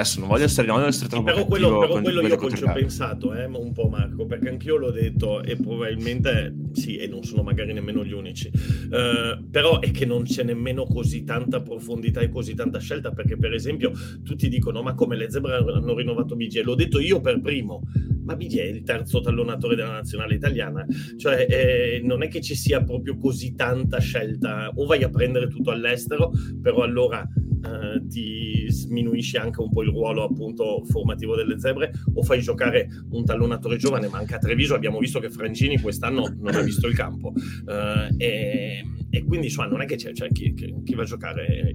[0.00, 2.72] Adesso non voglio essere, non voglio essere troppo però quello, però quello io ci ho
[2.72, 7.42] pensato eh, un po' Marco, perché anch'io l'ho detto e probabilmente sì, e non sono
[7.42, 12.30] magari nemmeno gli unici, uh, però è che non c'è nemmeno così tanta profondità e
[12.30, 13.92] così tanta scelta, perché per esempio
[14.24, 17.82] tutti dicono ma come le zebre hanno rinnovato BG, l'ho detto io per primo,
[18.24, 20.86] ma BG è il terzo tallonatore della nazionale italiana,
[21.18, 25.48] cioè eh, non è che ci sia proprio così tanta scelta, o vai a prendere
[25.48, 26.30] tutto all'estero,
[26.62, 27.28] però allora
[27.62, 32.88] eh, ti sminuisci anche un po' il ruolo appunto formativo delle zebre o fai giocare
[33.10, 36.86] un tallonatore giovane, ma anche a Treviso abbiamo visto che Frangini quest'anno non ha visto
[36.86, 37.32] il campo.
[37.66, 41.06] Uh, e, e, quindi insomma non è che c'è, c'è chi, chi, chi va a
[41.06, 41.74] giocare?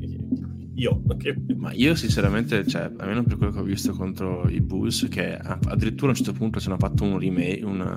[0.76, 1.02] Io.
[1.18, 1.36] Che...
[1.56, 6.08] Ma io sinceramente, cioè, almeno per quello che ho visto contro i Bulls, che addirittura
[6.08, 7.96] a un certo punto ci hanno fatto un remake, un,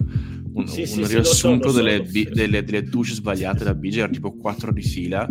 [0.53, 4.09] un, sì, un sì, riassunto sì, delle, so, delle, delle, douche sbagliate da BG, era
[4.09, 5.29] tipo 4 di fila,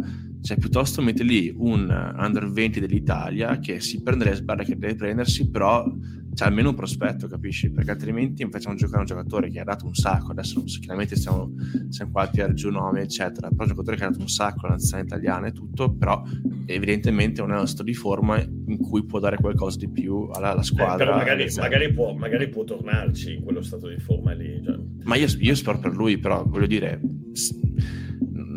[0.48, 4.95] cioè piuttosto mette lì un under 20 dell'Italia che si prende le sbarre che deve
[4.95, 5.86] prendersi, però
[6.34, 7.70] c'è almeno un prospetto, capisci?
[7.70, 11.52] Perché altrimenti facciamo giocare un giocatore che ha dato un sacco, adesso chiaramente stiamo,
[11.89, 14.68] siamo qua a tirare giù nomi, eccetera, però un giocatore che ha dato un sacco
[14.68, 16.24] alla nazionale italiana e tutto, però
[16.66, 20.52] evidentemente non è uno stato di forma in cui può dare qualcosa di più alla,
[20.52, 20.93] alla squadra.
[20.93, 24.62] Eh, però magari, magari, può, magari, può, tornarci in quello stato di forma lì.
[24.64, 24.80] Cioè.
[25.04, 27.02] Ma io, io spero per lui, però voglio dire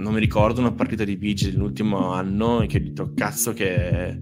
[0.01, 4.18] non mi ricordo una partita di Vigil l'ultimo anno in che ho detto cazzo che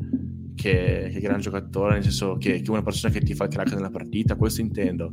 [0.59, 3.73] che, che gran giocatore, nel senso che, che, una persona che ti fa il crack
[3.75, 5.13] nella partita, questo intendo.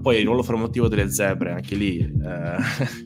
[0.00, 2.56] Poi il ruolo formativo delle zebre, anche lì eh,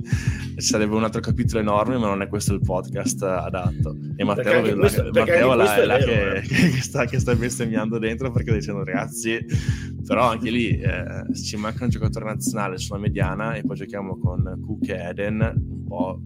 [0.57, 3.97] sarebbe un altro capitolo enorme, ma non è questo il podcast adatto.
[4.15, 7.99] E Matteo, perché questo, la, Matteo là, è là che, che, sta, che sta bestemmiando
[7.99, 9.45] dentro perché dicendo ragazzi,
[10.07, 14.61] però anche lì eh, ci manca un giocatore nazionale sulla mediana e poi giochiamo con
[14.65, 16.21] Cook e Eden, un po'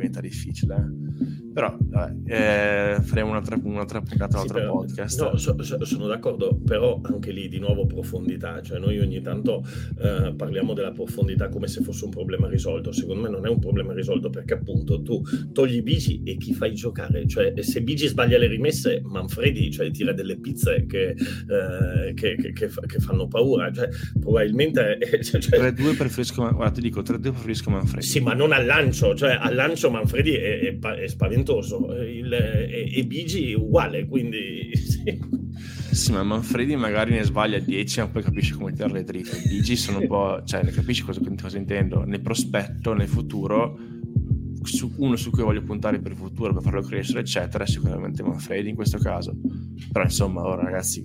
[0.00, 0.99] diventa difficile.
[1.52, 5.20] Però vabbè, eh, faremo un'altra, un'altra puntata, un sì, altro però, podcast.
[5.20, 9.64] No, so, so, sono d'accordo, però anche lì di nuovo profondità, cioè noi ogni tanto
[10.00, 13.58] eh, parliamo della profondità come se fosse un problema risolto, secondo me non è un
[13.58, 15.20] problema risolto perché appunto tu
[15.52, 20.12] togli Bigi e chi fai giocare, cioè se Bigi sbaglia le rimesse, Manfredi cioè, tira
[20.12, 23.88] delle pizze che, eh, che, che, che fanno paura, cioè
[24.20, 24.98] probabilmente...
[25.30, 28.06] Cioè, 3-2 preferisco, guarda ti dico 3-2 preferisco Manfredi.
[28.06, 32.32] Sì, ma non al lancio, cioè al lancio Manfredi è, è, è spaventoso spaventoso il,
[32.32, 35.38] e, e Bigi uguale, quindi sì.
[35.90, 39.42] Sì, ma Manfredi magari ne sbaglia 10, ma poi capisci come tirare dritte.
[39.44, 42.04] Bigi sono un po', cioè, ne capisci cosa, cosa intendo?
[42.04, 43.76] Nel prospetto, nel futuro,
[44.62, 48.22] su, uno su cui voglio puntare per il futuro, per farlo crescere, eccetera, è sicuramente
[48.22, 49.36] Manfredi in questo caso.
[49.90, 51.04] Però insomma, ora ragazzi,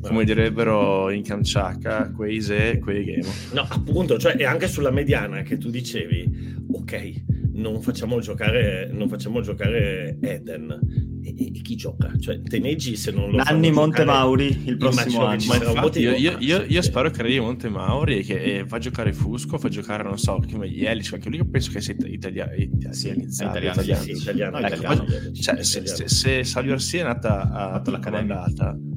[0.00, 3.26] come direbbero in Kamchatka, quei se, quei game.
[3.54, 9.08] No, appunto, cioè, e anche sulla mediana che tu dicevi, ok non facciamo giocare, non
[9.08, 10.78] facciamo giocare Eden.
[11.22, 12.12] E, e, chi gioca?
[12.18, 15.42] Cioè, Teneggi se non lo Nanni Montemauri il prossimo anno.
[15.46, 19.12] Ma infatti, io, io, io, io, spero che arrivi Montemauri e che e fa giocare
[19.12, 22.92] Fusco, fa giocare, non so, come Jelic, anche lui io penso che sia italia, italianizzato.
[22.92, 27.82] Sì, italiano, sì, italiano, ecco, italiano, cioè, se, se, se Salvio Arsia è nata a
[27.84, 28.42] l'accademia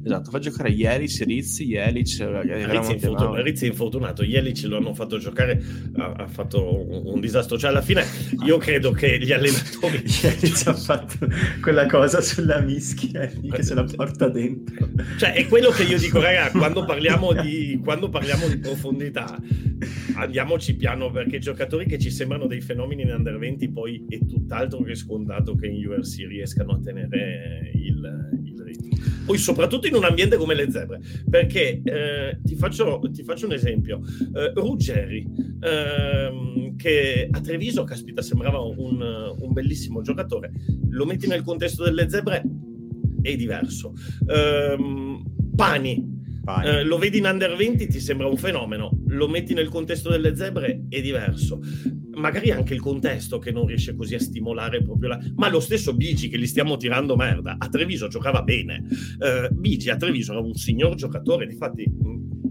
[0.08, 2.18] esatto, fa giocare Jelic, Rizzi, Jelic,
[2.70, 5.62] Rizzi, infortun- Rizzi è infortunato, Jelic lo hanno fatto giocare,
[5.96, 8.04] ha, ha fatto un, un, disastro, cioè alla fine
[8.44, 10.02] io credo che gli allenatori...
[10.08, 11.16] Jelic ha fatto
[11.60, 14.88] quella cosa sulla mischia che se la porta dentro.
[15.18, 19.38] Cioè è quello che io dico, raga, quando parliamo di, quando parliamo di profondità,
[20.14, 24.82] andiamoci piano perché giocatori che ci sembrano dei fenomeni in under 20 poi è tutt'altro
[24.82, 28.17] che scontato che in URC riescano a tenere il,
[29.28, 33.52] poi soprattutto in un ambiente come le zebre, perché eh, ti, faccio, ti, faccio, un
[33.52, 34.00] esempio,
[34.34, 35.26] eh, Ruggeri,
[35.60, 39.02] eh, che a Treviso, caspita, sembrava un,
[39.38, 40.50] un, bellissimo giocatore,
[40.88, 42.42] lo metti nel contesto delle zebre,
[43.20, 43.92] è diverso.
[44.26, 45.22] Ehm,
[45.54, 46.16] Pani,
[46.48, 50.34] Uh, lo vedi in under 20 ti sembra un fenomeno, lo metti nel contesto delle
[50.34, 51.60] zebre è diverso.
[52.18, 55.20] Magari anche il contesto che non riesce così a stimolare proprio la...
[55.36, 58.84] Ma lo stesso Bigi che li stiamo tirando merda, a Treviso giocava bene.
[59.18, 61.84] Uh, Bigi a Treviso era un signor giocatore, difatti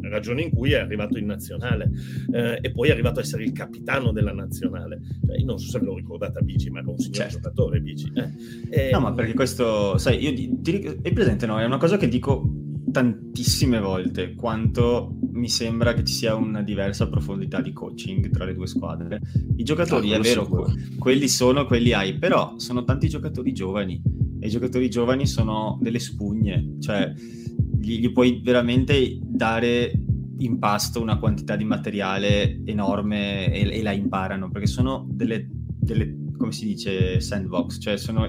[0.09, 1.89] ragione in cui è arrivato in nazionale
[2.31, 4.99] eh, e poi è arrivato a essere il capitano della nazionale.
[5.25, 7.35] Cioè, io non so se ve lo ricordate a Bici, ma era un signor certo.
[7.35, 8.11] giocatore Bici.
[8.13, 8.87] Eh.
[8.87, 8.89] E...
[8.91, 11.59] No, ma perché questo, sai, io ti, ti, è presente, no?
[11.59, 12.65] È una cosa che dico
[12.97, 18.55] tantissime volte quanto mi sembra che ci sia una diversa profondità di coaching tra le
[18.55, 19.21] due squadre.
[19.55, 20.73] I giocatori, ah, è vero, sicuro.
[20.97, 24.01] quelli sono, quelli hai, però sono tanti giocatori giovani
[24.39, 27.13] e i giocatori giovani sono delle spugne, cioè
[27.79, 29.91] gli, gli puoi veramente dare
[30.39, 36.15] in pasto una quantità di materiale enorme e, e la imparano, perché sono delle, delle,
[36.35, 38.27] come si dice, sandbox, cioè sono,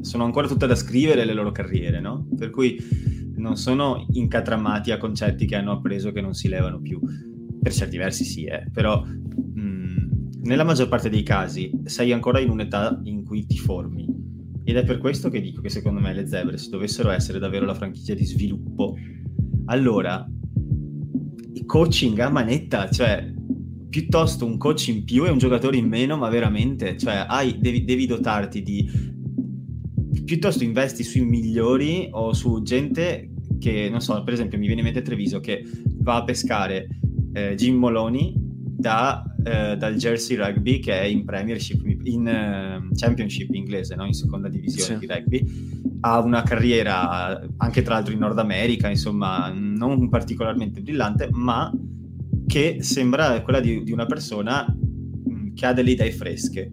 [0.00, 2.26] sono, ancora tutte da scrivere le loro carriere, no?
[2.36, 7.00] Per cui non sono incatramati a concetti che hanno appreso che non si levano più.
[7.60, 12.50] Per certi versi sì, eh, però mh, nella maggior parte dei casi sei ancora in
[12.50, 14.06] un'età in cui ti formi
[14.68, 17.64] ed è per questo che dico che secondo me le zebre, se dovessero essere davvero
[17.64, 18.96] la franchigia di sviluppo,
[19.64, 20.28] allora
[21.64, 23.32] coaching a manetta, cioè
[23.88, 27.84] piuttosto un coach in più e un giocatore in meno, ma veramente, cioè hai, devi,
[27.84, 28.90] devi dotarti di...
[30.24, 33.27] piuttosto investi sui migliori o su gente
[33.58, 35.62] che, non so, per esempio mi viene in mente Treviso che
[36.00, 36.88] va a pescare
[37.32, 38.34] eh, Jim Moloney
[38.78, 44.06] da, eh, dal Jersey Rugby che è in Premiership, in uh, Championship inglese, no?
[44.06, 45.06] in seconda divisione sì.
[45.06, 45.98] di rugby.
[46.00, 51.72] Ha una carriera anche tra l'altro in Nord America, insomma, non particolarmente brillante, ma
[52.46, 56.70] che sembra quella di, di una persona mh, che ha delle idee fresche.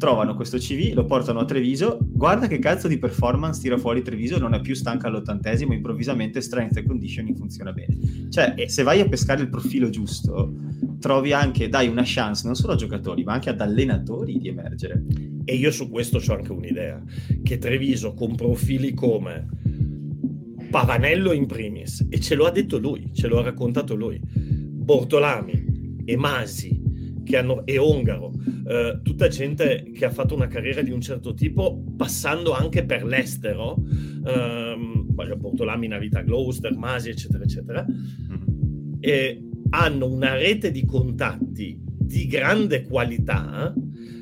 [0.00, 4.38] Trovano questo CV, lo portano a Treviso, guarda che cazzo di performance tira fuori Treviso,
[4.38, 7.98] non è più stanca all'ottantesimo, improvvisamente strength and conditioning funziona bene.
[8.30, 10.54] Cioè, se vai a pescare il profilo giusto,
[11.00, 15.04] trovi anche, dai una chance non solo a giocatori, ma anche ad allenatori di emergere.
[15.44, 16.98] E io su questo ho anche un'idea,
[17.42, 19.48] che Treviso con profili come
[20.70, 26.02] Pavanello in primis, e ce lo ha detto lui, ce lo ha raccontato lui, Bortolami
[26.06, 26.16] e
[27.30, 28.32] Masi hanno, e Ongaro,
[28.66, 33.04] eh, tutta gente che ha fatto una carriera di un certo tipo, passando anche per
[33.04, 33.76] l'estero,
[34.24, 35.06] ehm,
[35.36, 37.86] Bortolami in vita Gloucester, Masi, eccetera, eccetera.
[37.86, 38.94] Mm-hmm.
[39.00, 43.72] E hanno una rete di contatti di grande qualità,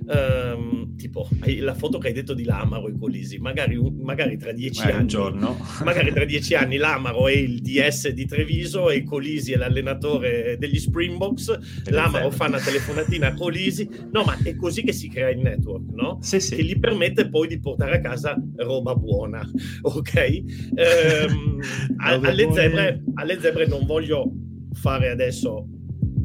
[0.09, 1.29] ehm, tipo
[1.61, 5.07] la foto che hai detto di Lamaro e Colisi, magari, magari tra dieci eh, anni,
[5.07, 5.57] giorno.
[5.85, 10.79] magari tra dieci anni Lamaro è il DS di Treviso e Colisi è l'allenatore degli
[10.79, 11.59] Springboks,
[11.91, 15.85] Lamaro fa una telefonatina a Colisi, no ma è così che si crea il network,
[15.93, 16.19] no?
[16.21, 16.57] Sì, sì.
[16.57, 19.49] Che gli permette poi di portare a casa roba buona,
[19.83, 20.43] ok?
[20.75, 21.61] Ehm,
[21.99, 24.31] alle, zebre, alle zebre non voglio
[24.73, 25.67] fare adesso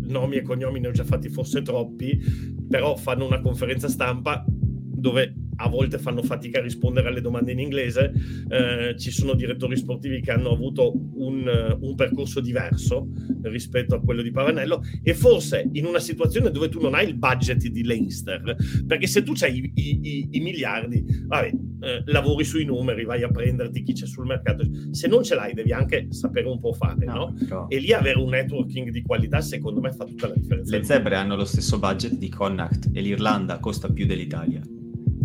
[0.04, 2.20] nomi e cognomi ne ho già fatti forse troppi,
[2.68, 7.60] però fanno una conferenza stampa dove a volte fanno fatica a rispondere alle domande in
[7.60, 8.12] inglese,
[8.50, 13.08] eh, ci sono direttori sportivi che hanno avuto un, un, percorso diverso
[13.44, 17.16] rispetto a quello di Pavanello e forse in una situazione dove tu non hai il
[17.16, 18.56] budget di Leinster,
[18.88, 21.52] perché se tu hai i, i, i miliardi, vabbè,
[21.84, 25.54] eh, lavori sui numeri, vai a prenderti chi c'è sul mercato, se non ce l'hai
[25.54, 27.36] devi anche sapere un po' fare, no?
[27.48, 27.70] no?
[27.70, 30.76] E lì avere un networking di qualità secondo me fa tutta la differenza.
[30.76, 34.62] Le zebre hanno lo stesso budget di Connacht e l'Irlanda costa più dell'Italia.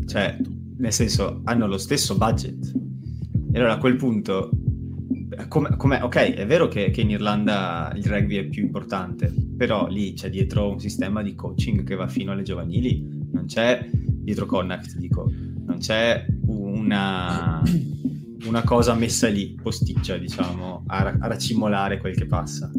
[0.08, 0.36] Cioè,
[0.78, 2.72] nel senso, hanno lo stesso budget.
[3.52, 4.50] E allora a quel punto,
[5.48, 9.86] come, come, ok, è vero che, che, in Irlanda il rugby è più importante, però
[9.86, 14.46] lì c'è dietro un sistema di coaching che va fino alle giovanili, non c'è dietro
[14.46, 15.30] Connacht, dico,
[15.66, 17.62] non c'è una,
[18.46, 22.70] una cosa messa lì, posticcia, diciamo, a, a racimolare quel che passa.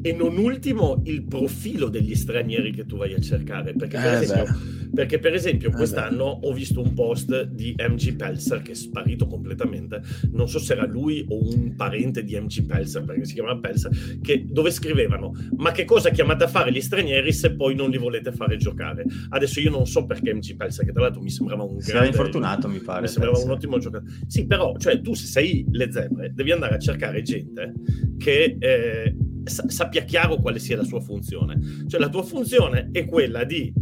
[0.00, 4.22] E non ultimo il profilo degli stranieri che tu vai a cercare perché per, eh
[4.22, 4.56] esempio,
[4.92, 9.26] perché per esempio, eh quest'anno ho visto un post di MG Pelzer che è sparito
[9.26, 10.00] completamente
[10.32, 14.18] non so se era lui o un parente di MG Pelzer perché si chiama Pelzer
[14.20, 17.98] che, dove scrivevano ma che cosa chiamate a fare gli stranieri se poi non li
[17.98, 21.62] volete fare giocare adesso io non so perché MG Pelzer che tra l'altro mi sembrava
[21.62, 23.50] un grande infortunato mi pare mi sembrava Pelzer.
[23.50, 27.22] un ottimo giocatore sì però cioè tu se sei le zebre devi andare a cercare
[27.22, 27.72] gente
[28.18, 29.14] che eh,
[29.48, 31.58] sappia chiaro quale sia la sua funzione.
[31.86, 33.72] Cioè la tua funzione è quella di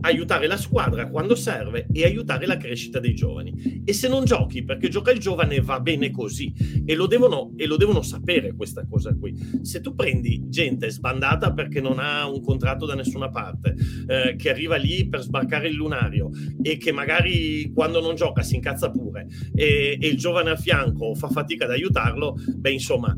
[0.00, 3.82] aiutare la squadra quando serve e aiutare la crescita dei giovani.
[3.84, 6.52] E se non giochi perché gioca il giovane va bene così
[6.84, 9.34] e lo devono, e lo devono sapere questa cosa qui.
[9.62, 13.74] Se tu prendi gente sbandata perché non ha un contratto da nessuna parte,
[14.06, 16.30] eh, che arriva lì per sbarcare il lunario
[16.62, 21.14] e che magari quando non gioca si incazza pure e, e il giovane a fianco
[21.14, 23.16] fa fatica ad aiutarlo, beh insomma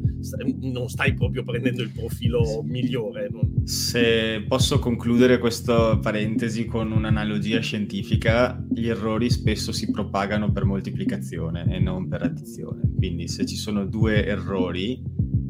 [0.60, 3.28] non stai proprio prendendo il profilo migliore.
[3.64, 11.66] Se posso concludere questa parentesi con un'analogia scientifica, gli errori spesso si propagano per moltiplicazione
[11.68, 12.82] e non per addizione.
[12.96, 15.02] Quindi se ci sono due errori,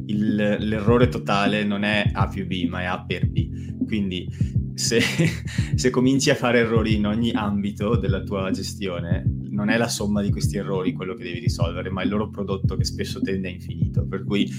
[0.07, 3.85] il, l'errore totale non è A più B, ma è A per B.
[3.85, 4.27] Quindi
[4.73, 4.99] se,
[5.75, 10.21] se cominci a fare errori in ogni ambito della tua gestione, non è la somma
[10.21, 13.51] di questi errori quello che devi risolvere, ma il loro prodotto che spesso tende a
[13.51, 14.07] infinito.
[14.07, 14.49] Per cui,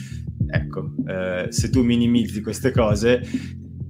[0.46, 3.22] ecco, eh, se tu minimizzi queste cose,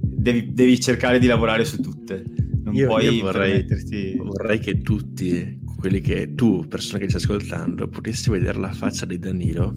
[0.01, 2.25] devi, devi cercare di lavorare su tutte.
[2.71, 3.67] Non io, puoi io vorrei,
[4.17, 9.07] vorrei che tutti quelli che tu, persona che ci stai ascoltando, potessi vedere la faccia
[9.07, 9.75] di Danilo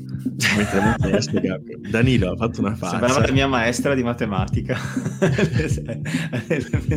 [0.56, 3.00] mentre Danilo ha fatto una faccia.
[3.00, 4.78] Sembrava la mia maestra di matematica.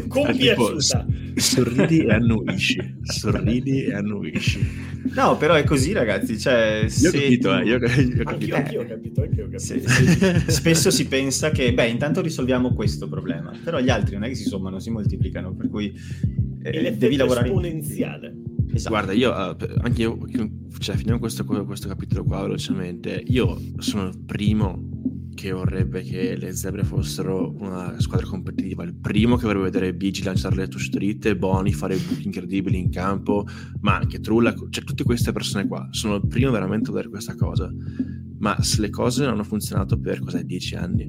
[0.08, 1.06] Compiaciuta.
[1.36, 2.96] Sorridi e annuisci.
[3.02, 4.94] Sorridi e annuisci.
[5.14, 6.38] No, però è così, ragazzi.
[6.38, 7.54] Cioè, io ho capito, tu...
[7.54, 8.56] eh, io, io ho capito.
[8.56, 9.58] Anch'io, ho capito, anch'io ho capito.
[9.58, 14.24] Se, se, spesso si pensa che, beh, intanto risolviamo questo problema, però gli altri non
[14.24, 15.94] è che si sommano, si moltiplicano, per cui
[16.62, 18.34] eh, devi lavorare esponenziale.
[18.76, 18.94] Esatto.
[18.94, 20.18] Guarda, io uh, anche io,
[20.78, 23.22] cioè, finiamo questo, questo capitolo qua velocemente.
[23.28, 24.94] Io sono il primo
[25.34, 28.84] che vorrebbe che le zebre fossero una squadra competitiva.
[28.84, 33.46] Il primo che vorrebbe vedere Bigi lanciare le touch Boni fare buchi incredibili in campo,
[33.80, 35.88] ma anche Trulla, cioè tutte queste persone qua.
[35.90, 37.72] Sono il primo veramente a vedere questa cosa.
[38.38, 41.06] Ma se le cose non hanno funzionato per cos'è, dieci anni,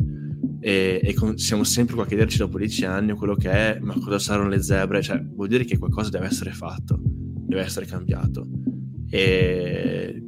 [0.60, 3.94] e, e con, siamo sempre qua a chiederci dopo dieci anni quello che è, ma
[3.94, 7.00] cosa saranno le zebre, cioè vuol dire che qualcosa deve essere fatto,
[7.48, 8.46] deve essere cambiato.
[9.10, 10.22] E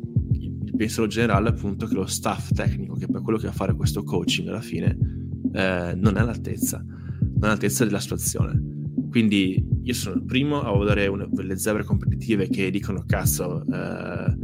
[0.80, 4.02] pensiero generale appunto che lo staff tecnico, che è quello che va a fare questo
[4.04, 4.98] coaching alla fine,
[5.52, 8.64] eh, non è all'altezza, non è all'altezza della situazione.
[9.10, 14.38] Quindi io sono il primo a vedere una, le zebre competitive che dicono cazzo eh,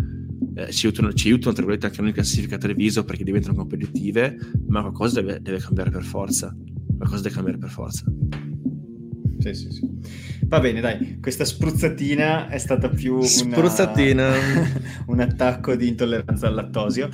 [0.56, 4.38] eh, ci aiutano, ci aiutano tra virgolette anche noi in classifica Treviso perché diventano competitive,
[4.68, 6.54] ma qualcosa deve, deve cambiare per forza.
[6.98, 8.04] Qualcosa deve cambiare per forza.
[9.54, 9.90] Sì, sì, sì.
[10.46, 14.28] Va bene, dai, questa spruzzatina è stata più spruzzatina.
[14.28, 14.82] Una...
[15.08, 17.10] un attacco di intolleranza al lattosio.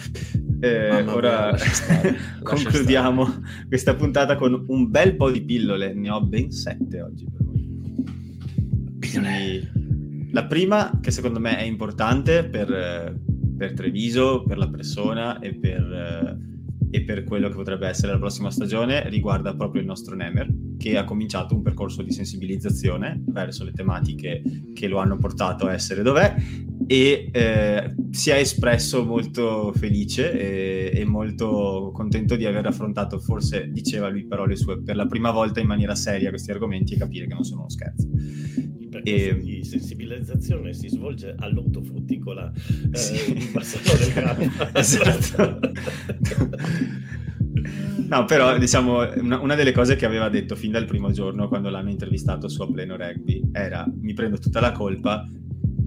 [0.62, 6.52] Eh, ora stare, concludiamo questa puntata con un bel po' di pillole, ne ho ben
[6.52, 7.60] sette oggi per voi.
[10.32, 13.20] La prima, che secondo me è importante per,
[13.58, 16.50] per Treviso, per la persona e per
[16.92, 20.48] e per quello che potrebbe essere la prossima stagione riguarda proprio il nostro Nemer
[20.78, 24.42] che ha cominciato un percorso di sensibilizzazione verso le tematiche
[24.74, 26.36] che lo hanno portato a essere dov'è
[26.88, 33.70] e eh, si è espresso molto felice e, e, molto contento di aver affrontato, forse
[33.72, 37.28] diceva lui parole sue, per la prima volta in maniera seria questi argomenti e capire
[37.28, 38.08] che non sono uno scherzo
[39.04, 39.40] e...
[39.40, 42.52] di sensibilizzazione si svolge all'ortofrutticola
[42.92, 43.38] eh, sì.
[43.38, 44.80] in Bassano del Grappa.
[44.80, 45.60] esatto.
[48.08, 51.70] No, però diciamo una, una, delle cose che aveva detto fin dal primo giorno quando
[51.70, 55.26] l'hanno intervistato su A Pleno Rugby era mi prendo tutta la colpa,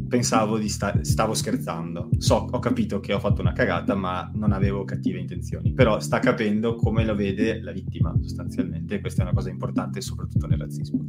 [0.08, 2.08] pensavo di sta- stavo scherzando.
[2.18, 5.72] So, ho capito che ho fatto una cagata, ma non avevo cattive intenzioni.
[5.72, 9.00] Però sta capendo come lo vede la vittima, sostanzialmente.
[9.00, 11.08] Questa è una cosa importante, soprattutto nel razzismo.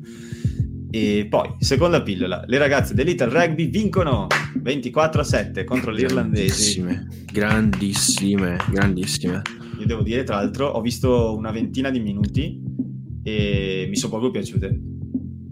[0.96, 4.28] E poi, seconda pillola, le ragazze dell'Ital Rugby vincono
[4.62, 6.80] 24 a 7 contro gli irlandesi.
[6.80, 9.42] Grandissime, grandissime, grandissime.
[9.78, 12.62] Io devo dire, tra l'altro, ho visto una ventina di minuti
[13.24, 14.82] e mi sono proprio piaciute.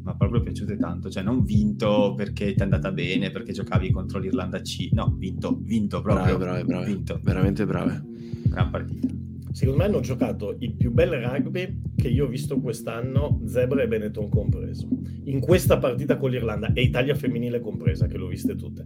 [0.04, 1.10] Ma proprio piaciute tanto.
[1.10, 4.92] Cioè, non vinto perché ti è andata bene, perché giocavi contro l'Irlanda C.
[4.94, 6.38] No, vinto, vinto proprio.
[6.38, 6.86] Brave, brave, brave.
[6.86, 7.20] Vinto.
[7.22, 8.02] Veramente brave.
[8.46, 9.23] Gran partita
[9.54, 13.88] secondo me hanno giocato il più bel rugby che io ho visto quest'anno, Zebra e
[13.88, 14.88] Benetton compreso.
[15.26, 18.84] In questa partita con l'Irlanda e Italia femminile compresa, che l'ho viste tutte.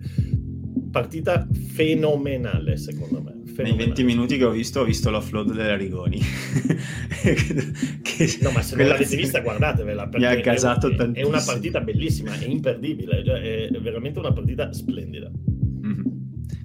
[0.91, 3.41] Partita fenomenale, secondo me.
[3.45, 3.75] Fenomenale.
[3.75, 6.19] Nei 20 minuti che ho visto, ho visto l'offload della Rigoni.
[8.03, 8.37] che...
[8.41, 10.09] No, ma se non l'avete vista, guardatevela.
[10.13, 11.25] Mi ha casato è, tantissimo.
[11.25, 15.31] È una partita bellissima, è imperdibile, cioè, è veramente una partita splendida.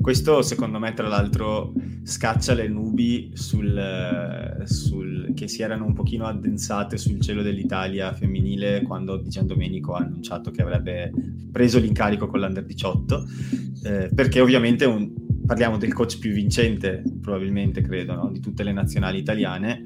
[0.02, 1.72] Questo secondo me tra l'altro
[2.02, 8.82] scaccia le nubi sul, sul, che si erano un pochino addensate sul cielo dell'Italia femminile
[8.82, 11.12] quando Di Giandomenico ha annunciato che avrebbe
[11.52, 13.24] preso l'incarico con l'Under 18
[13.84, 15.08] eh, perché ovviamente un,
[15.46, 18.30] parliamo del coach più vincente probabilmente credo no?
[18.32, 19.84] di tutte le nazionali italiane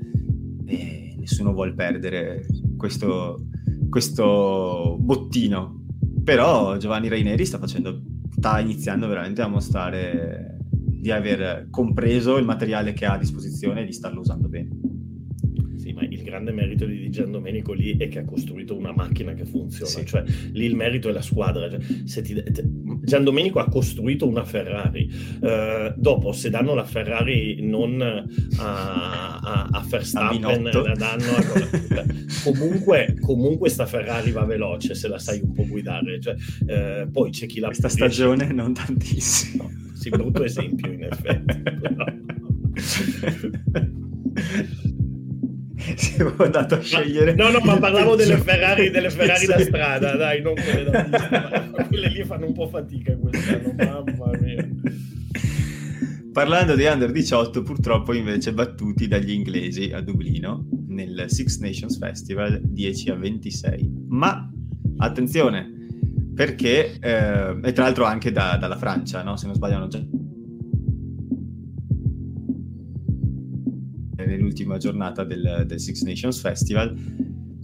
[0.65, 2.47] e nessuno vuole perdere
[2.79, 3.49] questo,
[3.91, 5.85] questo bottino
[6.25, 8.03] però Giovanni Raineri sta facendo
[8.37, 13.87] sta iniziando veramente a mostrare di aver compreso il materiale che ha a disposizione e
[13.87, 14.69] di starlo usando bene.
[15.77, 19.33] Sì, ma il grande merito di Gian Domenico lì è che ha costruito una macchina
[19.35, 20.05] che funziona, sì.
[20.05, 21.71] cioè lì il merito è la squadra.
[21.71, 22.69] Cioè, se ti, te,
[23.07, 25.09] Gian Domenico ha costruito una Ferrari.
[25.41, 32.05] Uh, dopo, se danno la Ferrari non a, a, a Verstappen, la danno a...
[32.43, 36.21] comunque, comunque sta Ferrari va veloce se la sai un po' guidare.
[36.21, 36.35] Cioè,
[37.05, 37.69] uh, poi c'è chi la...
[37.69, 39.63] Questa stagione non tantissimo.
[39.63, 41.63] No, sì, brutto esempio in effetti.
[45.97, 47.35] siamo andati a scegliere.
[47.35, 51.71] No, no, ma parlavo delle Ferrari, delle Ferrari da strada, dai, non quelle da pista.
[51.89, 54.69] quelle lì fanno un po' fatica quest'anno, mamma mia.
[56.33, 62.61] Parlando di Under 18, purtroppo invece battuti dagli inglesi a Dublino nel Six Nations Festival
[62.63, 64.05] 10 a 26.
[64.09, 64.51] Ma
[64.99, 65.73] attenzione,
[66.35, 69.37] perché, eh, e tra l'altro anche da, dalla Francia, no?
[69.37, 70.03] se non sbaglio hanno già
[74.27, 76.95] nell'ultima giornata del, del Six Nations Festival,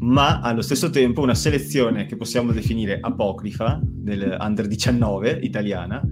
[0.01, 6.03] ma allo stesso tempo una selezione che possiamo definire apocrifa del Under 19 italiana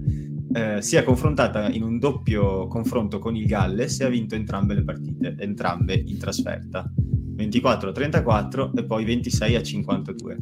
[0.53, 4.73] eh, si è confrontata in un doppio confronto con il Galles e ha vinto entrambe
[4.73, 10.37] le partite, entrambe in trasferta, 24 a 34 e poi 26 a 52.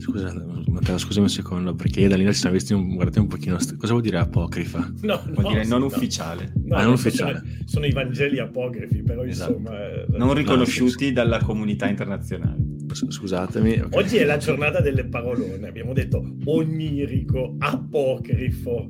[0.00, 0.32] Scusa,
[0.68, 3.56] Matteo, scusami un secondo, perché io da lì ci siamo visti un, guardate un pochino.
[3.56, 4.78] Cosa vuol dire apocrifa?
[5.02, 5.86] No, vuol no, dire non no.
[5.86, 6.54] ufficiale.
[6.64, 7.40] No, ah, non ufficiale.
[7.40, 9.58] Sono, sono, i Vangeli apocrifi, però esatto.
[9.58, 9.78] insomma.
[9.78, 12.56] Eh, non riconosciuti dalla comunità internazionale.
[12.90, 13.72] Scusatemi.
[13.72, 14.02] Okay.
[14.02, 15.68] Oggi è la giornata delle parolone.
[15.68, 18.88] Abbiamo detto onirico, apocrifo,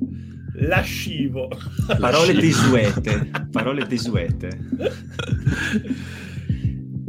[0.59, 1.49] lascivo.
[1.99, 3.31] Parole desuete.
[3.51, 4.49] Parole desuete.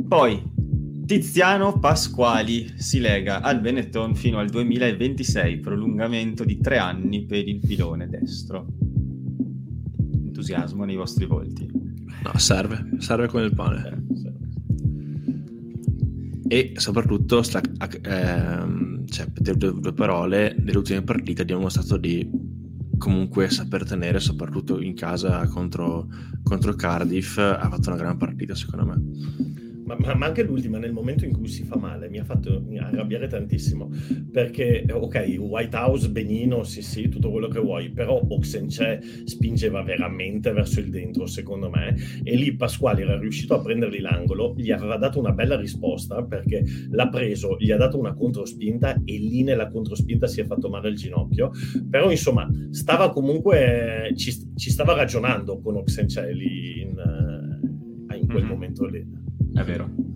[0.08, 0.51] Poi
[1.04, 7.58] Tiziano Pasquali si lega al Benetton fino al 2026, prolungamento di tre anni per il
[7.58, 8.66] pilone destro.
[10.24, 11.68] Entusiasmo nei vostri volti.
[11.68, 14.04] No, serve, serve come il pane.
[16.46, 17.60] E soprattutto, sta,
[18.02, 22.30] ehm, cioè, per due, parole, nelle ultime partite abbiamo dimostrato di
[22.96, 26.06] comunque saper tenere, soprattutto in casa contro,
[26.44, 29.51] contro Cardiff, ha fatto una gran partita secondo me
[29.84, 32.64] ma, ma, ma, anche l'ultima, nel momento in cui si fa male, mi ha fatto
[32.78, 33.90] arrabbiare tantissimo.
[34.30, 40.52] Perché, ok, White House, benino, sì, sì, tutto quello che vuoi, però Oxenche spingeva veramente
[40.52, 41.96] verso il dentro, secondo me.
[42.22, 46.64] E lì Pasquale era riuscito a prendergli l'angolo, gli aveva dato una bella risposta perché
[46.90, 50.88] l'ha preso, gli ha dato una controspinta e lì nella controspinta si è fatto male
[50.88, 51.50] al ginocchio.
[51.90, 56.90] Però, insomma, stava comunque, ci, ci stava ragionando con Oxenche lì in,
[58.14, 58.48] in quel mm-hmm.
[58.48, 59.20] momento lì.
[59.54, 60.11] È vero.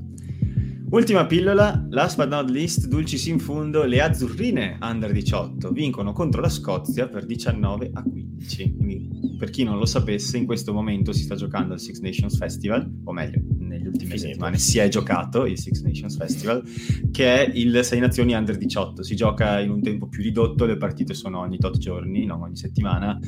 [0.89, 6.41] Ultima pillola, last but not least, dulcis in fundo, le azzurrine under 18 vincono contro
[6.41, 8.75] la Scozia per 19 a 15.
[8.77, 12.37] Quindi, per chi non lo sapesse, in questo momento si sta giocando il Six Nations
[12.37, 14.29] Festival, o meglio, negli ultimi Finito.
[14.29, 16.63] settimane si è giocato il Six Nations Festival,
[17.11, 19.03] che è il 6 Nazioni under 18.
[19.03, 22.57] Si gioca in un tempo più ridotto, le partite sono ogni tot giorni, non ogni
[22.57, 23.19] settimana,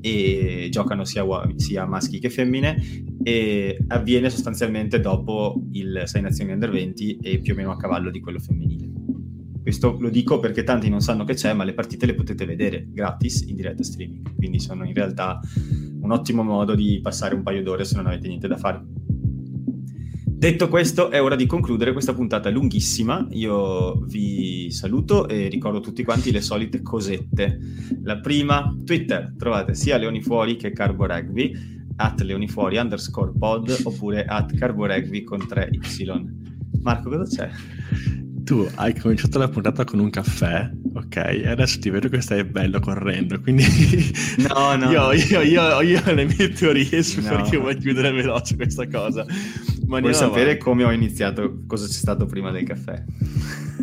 [0.00, 1.24] e giocano sia,
[1.56, 2.80] sia maschi che femmine
[3.24, 8.10] e avviene sostanzialmente dopo il 6 Nazioni Under 20 e più o meno a cavallo
[8.10, 8.90] di quello femminile.
[9.62, 12.86] Questo lo dico perché tanti non sanno che c'è, ma le partite le potete vedere
[12.90, 15.40] gratis in diretta streaming, quindi sono in realtà
[16.00, 18.82] un ottimo modo di passare un paio d'ore se non avete niente da fare.
[20.38, 23.26] Detto questo, è ora di concludere questa puntata lunghissima.
[23.30, 27.58] Io vi saluto e ricordo tutti quanti le solite cosette.
[28.04, 34.24] La prima, Twitter, trovate sia Leoni Fuori che Carbo Rugby at leonifuori underscore pod oppure
[34.24, 36.57] at carboregvi con 3y.
[36.82, 37.50] Marco, cosa c'è?
[38.44, 41.16] Tu hai cominciato la puntata con un caffè, ok?
[41.16, 43.64] E adesso ti vedo che stai bello correndo, quindi
[44.48, 44.90] no, no.
[44.90, 47.28] io, io, io, io ho le mie teorie su no.
[47.28, 49.26] perché vuoi chiudere veloce questa cosa.
[49.86, 50.62] Ma Vuoi sapere avanti.
[50.62, 53.02] come ho iniziato, cosa c'è stato prima del caffè?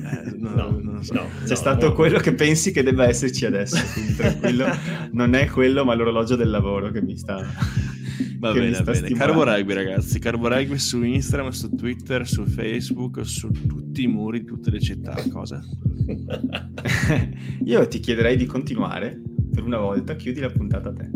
[0.03, 1.13] Eh, no, no, non so.
[1.13, 4.65] no, c'è stato quello che pensi che debba esserci adesso, quindi tranquillo,
[5.11, 7.43] non è quello ma l'orologio del lavoro che mi sta
[8.37, 9.09] Va bene, va bene.
[9.11, 10.19] Carbo Rugby, ragazzi.
[10.19, 14.79] Carbo Rugby su Instagram, su Twitter, su Facebook, su tutti i muri di tutte le
[14.79, 15.15] città.
[15.31, 15.63] Cosa?
[17.63, 19.21] Io ti chiederei di continuare
[19.55, 21.09] per una volta, chiudi la puntata a te.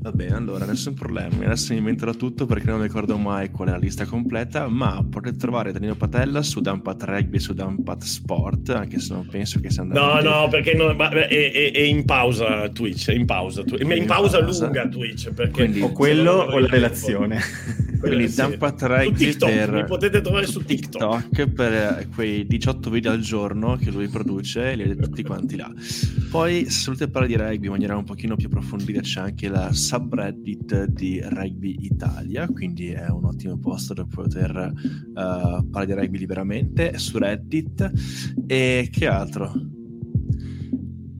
[0.00, 1.44] Va bene, allora, nessun problema.
[1.44, 5.36] Adesso mi inventerò tutto perché non ricordo mai qual è la lista completa, ma potete
[5.36, 9.70] trovare Danilo Patella su Dampat Rugby e su Dampat Sport, anche se non penso che
[9.70, 10.20] sia andato...
[10.20, 14.06] No, no, perché non, è, è, è, in pausa Twitch, è in pausa, in, in
[14.06, 15.32] pausa, pausa lunga Twitch.
[15.32, 17.40] Perché Quindi, o quello o la relazione.
[17.98, 19.72] Quindi Dampat Rugby per...
[19.72, 21.28] Mi potete trovare su TikTok.
[21.28, 25.72] TikTok per quei 18 video al giorno che lui produce, li avete tutti quanti là.
[26.30, 29.72] Poi, se volete parlare di rugby in maniera un pochino più approfondita, c'è anche la
[29.72, 36.18] subreddit di Rugby Italia, quindi è un ottimo posto dove poter uh, parlare di rugby
[36.18, 37.90] liberamente su Reddit.
[38.46, 39.52] E che altro?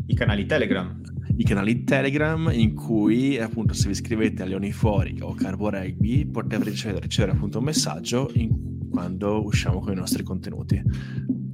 [0.07, 1.06] I canali Telegram.
[1.39, 6.25] I canali Telegram in cui appunto se vi iscrivete a Leoni Fuori o Carbo Rugby
[6.27, 10.81] potete ricevere, ricevere appunto un messaggio in, quando usciamo con i nostri contenuti.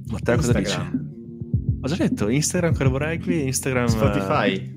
[0.07, 0.77] Matteo cosa dici?
[1.81, 3.87] Ho già detto Instagram Carbo Rugby, Instagram...
[3.87, 4.71] Spotify.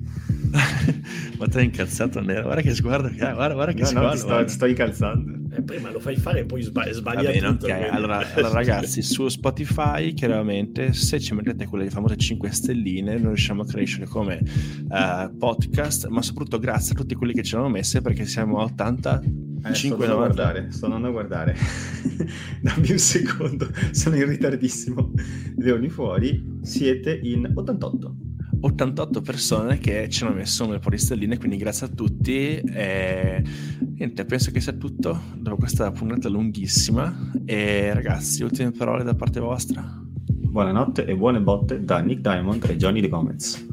[1.39, 4.09] Ma te è incazzato nero, guarda che sguardo che ha, guarda, guarda che no, sguardo.
[4.09, 5.33] No, ti sto, sto incalzando.
[5.57, 7.67] Eh, prima lo fai fare e poi sbagli, sbaglia bene, tutto.
[7.67, 7.89] Okay.
[7.89, 13.63] Allora, allora, ragazzi, su Spotify chiaramente se ci mettete quelle famose 5 stelline noi riusciamo
[13.63, 14.41] a crescere come
[14.89, 18.65] uh, podcast, ma soprattutto grazie a tutti quelli che ce l'hanno messe perché siamo a
[18.65, 19.23] 80
[19.65, 21.57] eh, 5 sto a guardare, sto andando a guardare.
[22.61, 25.13] Dammi un secondo, sono in ritardissimo.
[25.57, 28.26] Leoni fuori, siete in 88.
[28.61, 32.57] 88 persone che ci hanno messo un po' di stelline, quindi grazie a tutti.
[32.57, 33.43] E
[33.97, 37.33] niente, penso che sia tutto dopo questa puntata lunghissima.
[37.45, 39.85] E ragazzi, ultime parole da parte vostra.
[40.29, 43.67] Buonanotte e buone botte da Nick Diamond e Johnny De Gomez.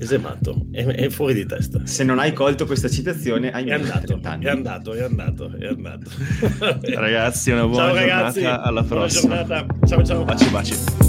[0.00, 1.80] Esemato, è, è fuori di testa.
[1.84, 6.08] Se non hai colto questa citazione, hai è andato, è andato, è andato, è andato.
[6.94, 8.14] ragazzi, una buona ciao, giornata.
[8.14, 9.42] Ragazzi, alla prossima.
[9.42, 9.86] Buona giornata.
[9.86, 10.24] Ciao ciao.
[10.24, 11.07] Baci baci.